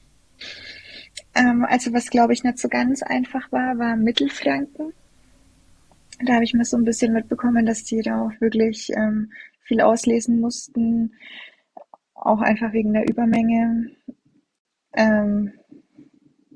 Ähm, 1.35 1.67
also 1.69 1.93
was 1.93 2.11
glaube 2.11 2.33
ich 2.33 2.45
nicht 2.45 2.59
so 2.59 2.69
ganz 2.69 3.03
einfach 3.03 3.51
war, 3.51 3.79
war 3.79 3.97
Mittelfranken. 3.97 4.93
Da 6.25 6.35
habe 6.35 6.45
ich 6.45 6.55
mir 6.55 6.65
so 6.65 6.77
ein 6.77 6.85
bisschen 6.85 7.13
mitbekommen, 7.13 7.67
dass 7.67 7.83
die 7.83 8.01
da 8.03 8.23
auch 8.23 8.41
wirklich 8.41 8.91
ähm, 8.97 9.33
viel 9.63 9.81
auslesen 9.81 10.41
mussten, 10.41 11.15
auch 12.15 12.41
einfach 12.41 12.73
wegen 12.73 12.93
der 12.93 13.09
Übermenge. 13.09 13.91
Ähm, 14.93 15.53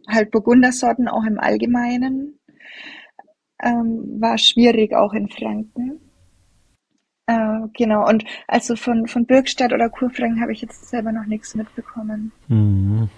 halt 0.07 0.31
Burgundersorten 0.31 1.09
auch 1.09 1.25
im 1.25 1.41
Allgemeinen. 1.41 2.39
Ähm, 3.62 4.21
war 4.21 4.38
schwierig 4.38 4.95
auch 4.95 5.12
in 5.12 5.29
Franken. 5.29 6.00
Äh, 7.27 7.61
genau, 7.75 8.09
und 8.09 8.25
also 8.47 8.77
von, 8.77 9.07
von 9.07 9.27
Bürgstadt 9.27 9.73
oder 9.73 9.90
Kurfranken 9.90 10.40
habe 10.40 10.53
ich 10.53 10.62
jetzt 10.62 10.88
selber 10.88 11.12
noch 11.12 11.27
nichts 11.27 11.55
mitbekommen. 11.55 12.33
Mhm. 12.49 13.09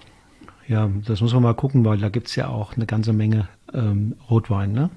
Ja, 0.67 0.89
das 1.05 1.21
muss 1.21 1.33
man 1.33 1.43
mal 1.43 1.53
gucken, 1.53 1.83
weil 1.85 1.97
da 1.97 2.09
gibt 2.09 2.27
es 2.27 2.35
ja 2.35 2.47
auch 2.47 2.75
eine 2.75 2.85
ganze 2.85 3.13
Menge 3.13 3.47
ähm, 3.73 4.15
Rotwein, 4.29 4.71
ne? 4.71 4.89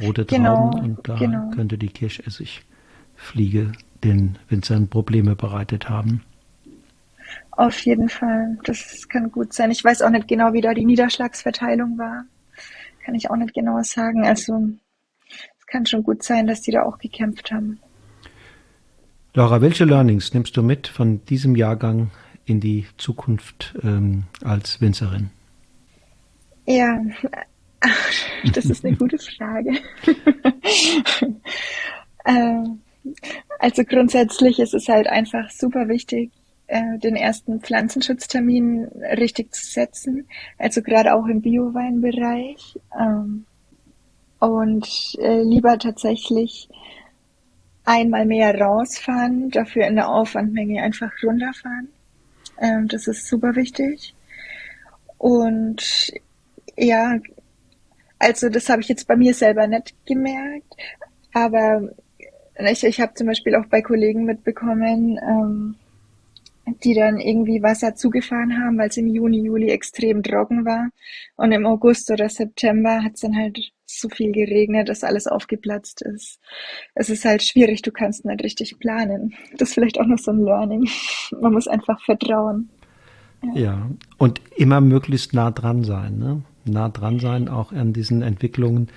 rote 0.00 0.24
genau, 0.24 0.70
Trauben 0.70 0.80
und 0.80 1.08
da 1.08 1.16
genau. 1.16 1.50
könnte 1.50 1.78
die 1.78 1.88
Kirschessigfliege 1.88 3.72
den 4.04 4.38
Winzern 4.48 4.88
Probleme 4.88 5.36
bereitet 5.36 5.88
haben. 5.88 6.22
Auf 7.50 7.78
jeden 7.80 8.08
Fall, 8.08 8.58
das 8.64 9.08
kann 9.08 9.30
gut 9.30 9.52
sein. 9.52 9.70
Ich 9.70 9.84
weiß 9.84 10.02
auch 10.02 10.10
nicht 10.10 10.28
genau, 10.28 10.52
wie 10.52 10.60
da 10.60 10.74
die 10.74 10.84
Niederschlagsverteilung 10.84 11.98
war. 11.98 12.24
Kann 13.04 13.14
ich 13.14 13.30
auch 13.30 13.36
nicht 13.36 13.54
genau 13.54 13.82
sagen. 13.82 14.24
Also 14.24 14.68
es 15.58 15.66
kann 15.66 15.86
schon 15.86 16.02
gut 16.02 16.22
sein, 16.22 16.46
dass 16.46 16.62
die 16.62 16.70
da 16.70 16.82
auch 16.82 16.98
gekämpft 16.98 17.50
haben. 17.50 17.80
Laura, 19.34 19.60
welche 19.60 19.84
Learnings 19.84 20.34
nimmst 20.34 20.56
du 20.56 20.62
mit 20.62 20.88
von 20.88 21.24
diesem 21.24 21.56
Jahrgang 21.56 22.10
in 22.44 22.60
die 22.60 22.86
Zukunft 22.98 23.74
ähm, 23.82 24.24
als 24.44 24.80
Winzerin? 24.80 25.30
Ja, 26.66 27.00
Das 28.54 28.66
ist 28.66 28.84
eine 28.84 28.96
gute 28.96 29.18
Frage. 29.18 29.72
Ähm, 32.24 32.82
also 33.58 33.82
grundsätzlich 33.82 34.60
ist 34.60 34.74
es 34.74 34.86
halt 34.86 35.08
einfach 35.08 35.50
super 35.50 35.88
wichtig, 35.88 36.30
äh, 36.72 36.98
den 36.98 37.16
ersten 37.16 37.60
Pflanzenschutztermin 37.60 38.86
richtig 39.18 39.52
zu 39.52 39.66
setzen. 39.66 40.26
Also 40.56 40.80
gerade 40.80 41.14
auch 41.14 41.26
im 41.26 41.42
Bioweinbereich. 41.42 42.80
Ähm, 42.98 43.44
und 44.38 45.16
äh, 45.20 45.42
lieber 45.42 45.78
tatsächlich 45.78 46.70
einmal 47.84 48.24
mehr 48.24 48.58
rausfahren, 48.58 49.50
dafür 49.50 49.86
in 49.86 49.96
der 49.96 50.08
Aufwandmenge 50.08 50.82
einfach 50.82 51.12
runterfahren. 51.22 51.88
Ähm, 52.58 52.88
das 52.88 53.06
ist 53.06 53.28
super 53.28 53.54
wichtig. 53.54 54.14
Und 55.18 56.10
ja, 56.76 57.18
also 58.18 58.48
das 58.48 58.70
habe 58.70 58.80
ich 58.80 58.88
jetzt 58.88 59.06
bei 59.06 59.16
mir 59.16 59.34
selber 59.34 59.66
nicht 59.66 59.94
gemerkt, 60.06 60.74
aber 61.34 61.90
ich, 62.56 62.82
ich 62.82 63.00
habe 63.00 63.14
zum 63.14 63.26
Beispiel 63.26 63.56
auch 63.56 63.66
bei 63.66 63.82
Kollegen 63.82 64.24
mitbekommen, 64.24 65.18
ähm, 65.22 65.74
die 66.84 66.94
dann 66.94 67.18
irgendwie 67.18 67.62
Wasser 67.62 67.94
zugefahren 67.94 68.58
haben, 68.58 68.78
weil 68.78 68.88
es 68.88 68.96
im 68.96 69.08
Juni, 69.08 69.42
Juli 69.42 69.70
extrem 69.70 70.22
trocken 70.22 70.64
war. 70.64 70.90
Und 71.36 71.52
im 71.52 71.66
August 71.66 72.10
oder 72.10 72.28
September 72.28 73.02
hat 73.02 73.14
es 73.14 73.20
dann 73.20 73.36
halt 73.36 73.72
so 73.84 74.08
viel 74.08 74.32
geregnet, 74.32 74.88
dass 74.88 75.04
alles 75.04 75.26
aufgeplatzt 75.26 76.02
ist. 76.02 76.38
Es 76.94 77.10
ist 77.10 77.24
halt 77.24 77.42
schwierig, 77.42 77.82
du 77.82 77.90
kannst 77.90 78.24
nicht 78.24 78.42
richtig 78.42 78.78
planen. 78.78 79.34
Das 79.56 79.70
ist 79.70 79.74
vielleicht 79.74 80.00
auch 80.00 80.06
noch 80.06 80.18
so 80.18 80.30
ein 80.30 80.44
Learning. 80.44 80.88
Man 81.40 81.52
muss 81.52 81.68
einfach 81.68 82.00
vertrauen. 82.02 82.70
Ja, 83.54 83.60
ja. 83.60 83.90
und 84.18 84.40
immer 84.56 84.80
möglichst 84.80 85.34
nah 85.34 85.50
dran 85.50 85.82
sein. 85.82 86.18
Ne? 86.18 86.42
nah 86.64 86.88
dran 86.88 87.18
sein, 87.18 87.48
auch 87.48 87.72
an 87.72 87.92
diesen 87.92 88.22
Entwicklungen, 88.22 88.88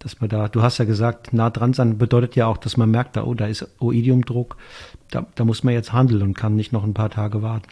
dass 0.00 0.20
man 0.20 0.30
da, 0.30 0.48
du 0.48 0.62
hast 0.62 0.78
ja 0.78 0.84
gesagt, 0.84 1.32
nah 1.32 1.50
dran 1.50 1.72
sein 1.72 1.98
bedeutet 1.98 2.34
ja 2.34 2.46
auch, 2.46 2.56
dass 2.56 2.76
man 2.76 2.90
merkt, 2.90 3.16
da, 3.16 3.24
oh, 3.24 3.34
da 3.34 3.46
ist 3.46 3.68
Oidiumdruck, 3.80 4.56
da, 5.10 5.26
da 5.34 5.44
muss 5.44 5.62
man 5.62 5.74
jetzt 5.74 5.92
handeln 5.92 6.22
und 6.22 6.34
kann 6.34 6.56
nicht 6.56 6.72
noch 6.72 6.84
ein 6.84 6.94
paar 6.94 7.10
Tage 7.10 7.42
warten. 7.42 7.68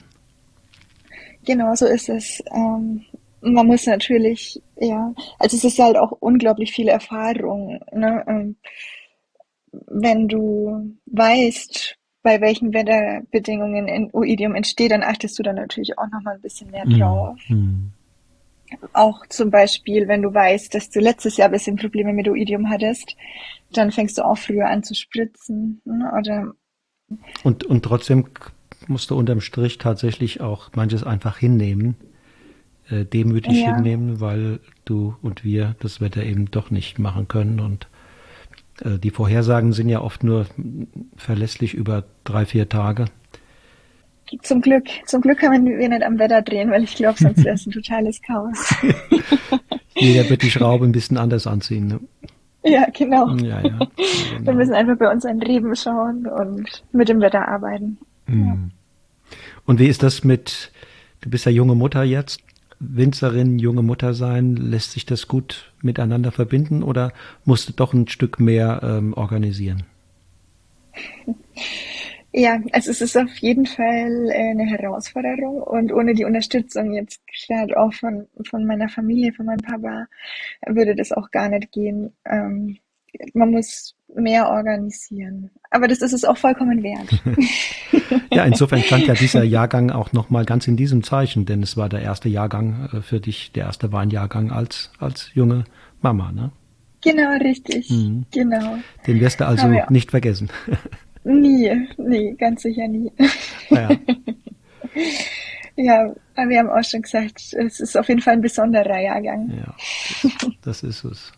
Genau, 1.44 1.74
so 1.74 1.86
ist 1.86 2.08
es. 2.10 2.42
Ähm, 2.54 3.02
man 3.40 3.66
muss 3.66 3.86
natürlich, 3.86 4.60
ja, 4.76 5.14
also 5.38 5.56
es 5.56 5.64
ist 5.64 5.78
halt 5.78 5.96
auch 5.96 6.12
unglaublich 6.20 6.72
viel 6.72 6.88
Erfahrung. 6.88 7.80
Ne? 7.92 8.24
Ähm, 8.28 8.56
wenn 9.86 10.28
du 10.28 10.96
weißt, 11.06 11.96
bei 12.22 12.40
welchen 12.42 12.74
Wetterbedingungen 12.74 13.88
in 13.88 14.10
Oidium 14.12 14.54
entsteht, 14.54 14.90
dann 14.90 15.02
achtest 15.02 15.38
du 15.38 15.42
dann 15.42 15.56
natürlich 15.56 15.98
auch 15.98 16.08
noch 16.12 16.20
mal 16.22 16.34
ein 16.34 16.42
bisschen 16.42 16.70
mehr 16.70 16.86
mhm. 16.86 16.98
drauf. 16.98 17.38
Mhm. 17.48 17.92
Auch 18.92 19.26
zum 19.28 19.50
Beispiel, 19.50 20.08
wenn 20.08 20.22
du 20.22 20.32
weißt, 20.32 20.74
dass 20.74 20.90
du 20.90 21.00
letztes 21.00 21.36
Jahr 21.36 21.48
ein 21.48 21.52
bisschen 21.52 21.76
Probleme 21.76 22.12
mit 22.12 22.28
Oidium 22.28 22.68
hattest, 22.70 23.16
dann 23.72 23.92
fängst 23.92 24.18
du 24.18 24.22
auch 24.24 24.38
früher 24.38 24.68
an 24.68 24.82
zu 24.82 24.94
spritzen. 24.94 25.80
Ne? 25.84 26.12
Oder 26.18 26.52
und, 27.42 27.64
und 27.64 27.84
trotzdem 27.84 28.26
musst 28.86 29.10
du 29.10 29.16
unterm 29.16 29.40
Strich 29.40 29.78
tatsächlich 29.78 30.40
auch 30.40 30.70
manches 30.74 31.04
einfach 31.04 31.38
hinnehmen, 31.38 31.96
äh, 32.90 33.04
demütig 33.04 33.60
ja. 33.60 33.74
hinnehmen, 33.74 34.20
weil 34.20 34.60
du 34.84 35.16
und 35.22 35.44
wir 35.44 35.76
das 35.80 36.00
Wetter 36.00 36.22
eben 36.22 36.50
doch 36.50 36.70
nicht 36.70 36.98
machen 36.98 37.28
können. 37.28 37.60
Und 37.60 37.88
äh, 38.82 38.98
die 38.98 39.10
Vorhersagen 39.10 39.72
sind 39.72 39.88
ja 39.88 40.00
oft 40.00 40.22
nur 40.22 40.46
verlässlich 41.16 41.74
über 41.74 42.04
drei, 42.24 42.44
vier 42.44 42.68
Tage. 42.68 43.06
Zum 44.42 44.60
Glück, 44.60 44.84
zum 45.06 45.20
Glück 45.20 45.38
können 45.38 45.64
wir 45.66 45.88
nicht 45.88 46.02
am 46.02 46.18
Wetter 46.18 46.42
drehen, 46.42 46.70
weil 46.70 46.84
ich 46.84 46.94
glaube, 46.94 47.18
sonst 47.18 47.44
wäre 47.44 47.54
es 47.54 47.66
ein 47.66 47.72
totales 47.72 48.20
Chaos. 48.22 48.74
Jeder 49.94 50.28
wird 50.28 50.42
die 50.42 50.50
Schraube 50.50 50.84
ein 50.84 50.92
bisschen 50.92 51.16
anders 51.16 51.46
anziehen. 51.46 51.86
Ne? 51.88 52.00
Ja, 52.64 52.86
genau. 52.92 53.34
Ja, 53.36 53.60
ja, 53.60 53.60
genau. 53.68 53.88
Wir 54.40 54.52
müssen 54.52 54.74
einfach 54.74 54.96
bei 54.96 55.10
uns 55.10 55.24
an 55.24 55.42
Reben 55.42 55.74
schauen 55.74 56.26
und 56.26 56.84
mit 56.92 57.08
dem 57.08 57.20
Wetter 57.20 57.48
arbeiten. 57.48 57.98
Mhm. 58.26 58.46
Ja. 58.46 58.58
Und 59.66 59.78
wie 59.78 59.86
ist 59.86 60.02
das 60.02 60.24
mit, 60.24 60.72
du 61.20 61.30
bist 61.30 61.46
ja 61.46 61.52
junge 61.52 61.74
Mutter 61.74 62.02
jetzt, 62.02 62.40
Winzerin, 62.80 63.58
junge 63.58 63.82
Mutter 63.82 64.14
sein, 64.14 64.56
lässt 64.56 64.92
sich 64.92 65.04
das 65.04 65.26
gut 65.26 65.72
miteinander 65.82 66.30
verbinden 66.30 66.82
oder 66.82 67.12
musst 67.44 67.68
du 67.68 67.72
doch 67.72 67.92
ein 67.92 68.08
Stück 68.08 68.38
mehr 68.38 68.80
ähm, 68.82 69.14
organisieren? 69.14 69.82
Ja, 72.32 72.60
also 72.72 72.90
es 72.90 73.00
ist 73.00 73.16
auf 73.16 73.34
jeden 73.38 73.64
Fall 73.64 74.28
äh, 74.30 74.50
eine 74.50 74.66
Herausforderung 74.66 75.62
und 75.62 75.92
ohne 75.92 76.14
die 76.14 76.24
Unterstützung 76.24 76.92
jetzt 76.92 77.22
gerade 77.46 77.76
auch 77.78 77.92
von, 77.94 78.26
von 78.48 78.66
meiner 78.66 78.88
Familie, 78.88 79.32
von 79.32 79.46
meinem 79.46 79.62
Papa, 79.62 80.06
würde 80.66 80.94
das 80.94 81.12
auch 81.12 81.30
gar 81.30 81.48
nicht 81.48 81.72
gehen. 81.72 82.12
Ähm, 82.26 82.76
man 83.32 83.50
muss 83.50 83.94
mehr 84.14 84.48
organisieren. 84.48 85.50
Aber 85.70 85.88
das 85.88 86.00
ist 86.00 86.12
es 86.12 86.24
auch 86.24 86.36
vollkommen 86.36 86.82
wert. 86.82 87.22
ja, 88.32 88.44
insofern 88.44 88.82
stand 88.82 89.06
ja 89.06 89.14
dieser 89.14 89.44
Jahrgang 89.44 89.90
auch 89.90 90.12
nochmal 90.12 90.44
ganz 90.44 90.66
in 90.66 90.76
diesem 90.76 91.02
Zeichen, 91.02 91.46
denn 91.46 91.62
es 91.62 91.76
war 91.76 91.88
der 91.88 92.02
erste 92.02 92.28
Jahrgang 92.28 92.88
äh, 92.92 93.00
für 93.02 93.20
dich, 93.20 93.52
der 93.52 93.64
erste 93.64 93.92
Weinjahrgang 93.92 94.50
als, 94.50 94.90
als 94.98 95.30
junge 95.34 95.64
Mama, 96.00 96.32
ne? 96.32 96.50
Genau, 97.00 97.30
richtig. 97.38 97.90
Mhm. 97.90 98.26
Genau. 98.32 98.78
Den 99.06 99.20
wirst 99.20 99.40
du 99.40 99.46
also 99.46 99.68
nicht 99.88 100.10
vergessen. 100.10 100.48
Nie, 101.24 101.88
nee, 101.96 102.34
ganz 102.38 102.62
sicher 102.62 102.88
nie. 102.88 103.12
Ja. 103.70 103.90
ja, 105.76 106.14
wir 106.36 106.58
haben 106.58 106.70
auch 106.70 106.84
schon 106.84 107.02
gesagt, 107.02 107.52
es 107.52 107.80
ist 107.80 107.96
auf 107.96 108.08
jeden 108.08 108.20
Fall 108.20 108.34
ein 108.34 108.40
besonderer 108.40 109.00
Jahrgang. 109.00 109.50
Ja, 109.50 109.74
das 110.62 110.82
ist 110.82 111.04
es. 111.04 111.32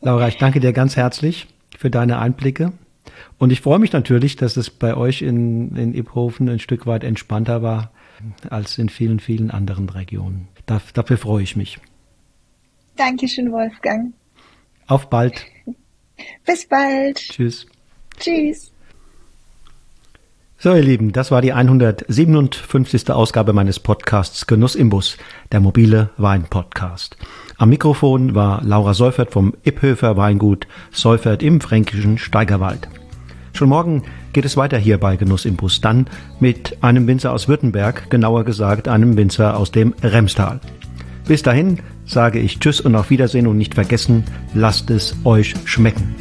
Laura, 0.00 0.28
ich 0.28 0.38
danke 0.38 0.60
dir 0.60 0.72
ganz 0.72 0.96
herzlich 0.96 1.48
für 1.76 1.90
deine 1.90 2.18
Einblicke. 2.18 2.72
Und 3.38 3.50
ich 3.50 3.60
freue 3.60 3.78
mich 3.78 3.92
natürlich, 3.92 4.36
dass 4.36 4.56
es 4.56 4.70
bei 4.70 4.96
euch 4.96 5.22
in, 5.22 5.74
in 5.76 5.94
Iphofen 5.94 6.48
ein 6.48 6.58
Stück 6.58 6.86
weit 6.86 7.04
entspannter 7.04 7.62
war 7.62 7.92
als 8.50 8.78
in 8.78 8.88
vielen, 8.88 9.20
vielen 9.20 9.50
anderen 9.50 9.88
Regionen. 9.88 10.48
Da, 10.66 10.80
dafür 10.94 11.18
freue 11.18 11.42
ich 11.42 11.56
mich. 11.56 11.78
Dankeschön, 12.96 13.52
Wolfgang. 13.52 14.12
Auf 14.86 15.08
bald. 15.08 15.46
Bis 16.44 16.66
bald. 16.66 17.18
Tschüss. 17.18 17.66
Tschüss. 18.18 18.72
So, 20.60 20.74
ihr 20.74 20.82
Lieben, 20.82 21.12
das 21.12 21.30
war 21.30 21.40
die 21.40 21.52
157. 21.52 23.10
Ausgabe 23.10 23.52
meines 23.52 23.78
Podcasts 23.78 24.48
Genuss 24.48 24.74
im 24.74 24.88
Bus, 24.88 25.16
der 25.52 25.60
mobile 25.60 26.10
Wein-Podcast. 26.16 27.16
Am 27.58 27.68
Mikrofon 27.68 28.34
war 28.34 28.60
Laura 28.64 28.92
Seufert 28.92 29.30
vom 29.30 29.54
Ipphöfer 29.62 30.16
Weingut 30.16 30.66
Seufert 30.90 31.44
im 31.44 31.60
fränkischen 31.60 32.18
Steigerwald. 32.18 32.88
Schon 33.52 33.68
morgen 33.68 34.02
geht 34.32 34.44
es 34.44 34.56
weiter 34.56 34.78
hier 34.78 34.98
bei 34.98 35.14
Genuss 35.14 35.44
im 35.44 35.54
Bus, 35.54 35.80
dann 35.80 36.08
mit 36.40 36.82
einem 36.82 37.06
Winzer 37.06 37.32
aus 37.32 37.46
Württemberg, 37.46 38.10
genauer 38.10 38.42
gesagt 38.42 38.88
einem 38.88 39.16
Winzer 39.16 39.56
aus 39.56 39.70
dem 39.70 39.94
Remstal. 40.02 40.58
Bis 41.28 41.44
dahin 41.44 41.78
sage 42.04 42.40
ich 42.40 42.58
Tschüss 42.58 42.80
und 42.80 42.96
auf 42.96 43.10
Wiedersehen 43.10 43.46
und 43.46 43.58
nicht 43.58 43.74
vergessen, 43.74 44.24
lasst 44.54 44.90
es 44.90 45.14
euch 45.22 45.54
schmecken. 45.66 46.16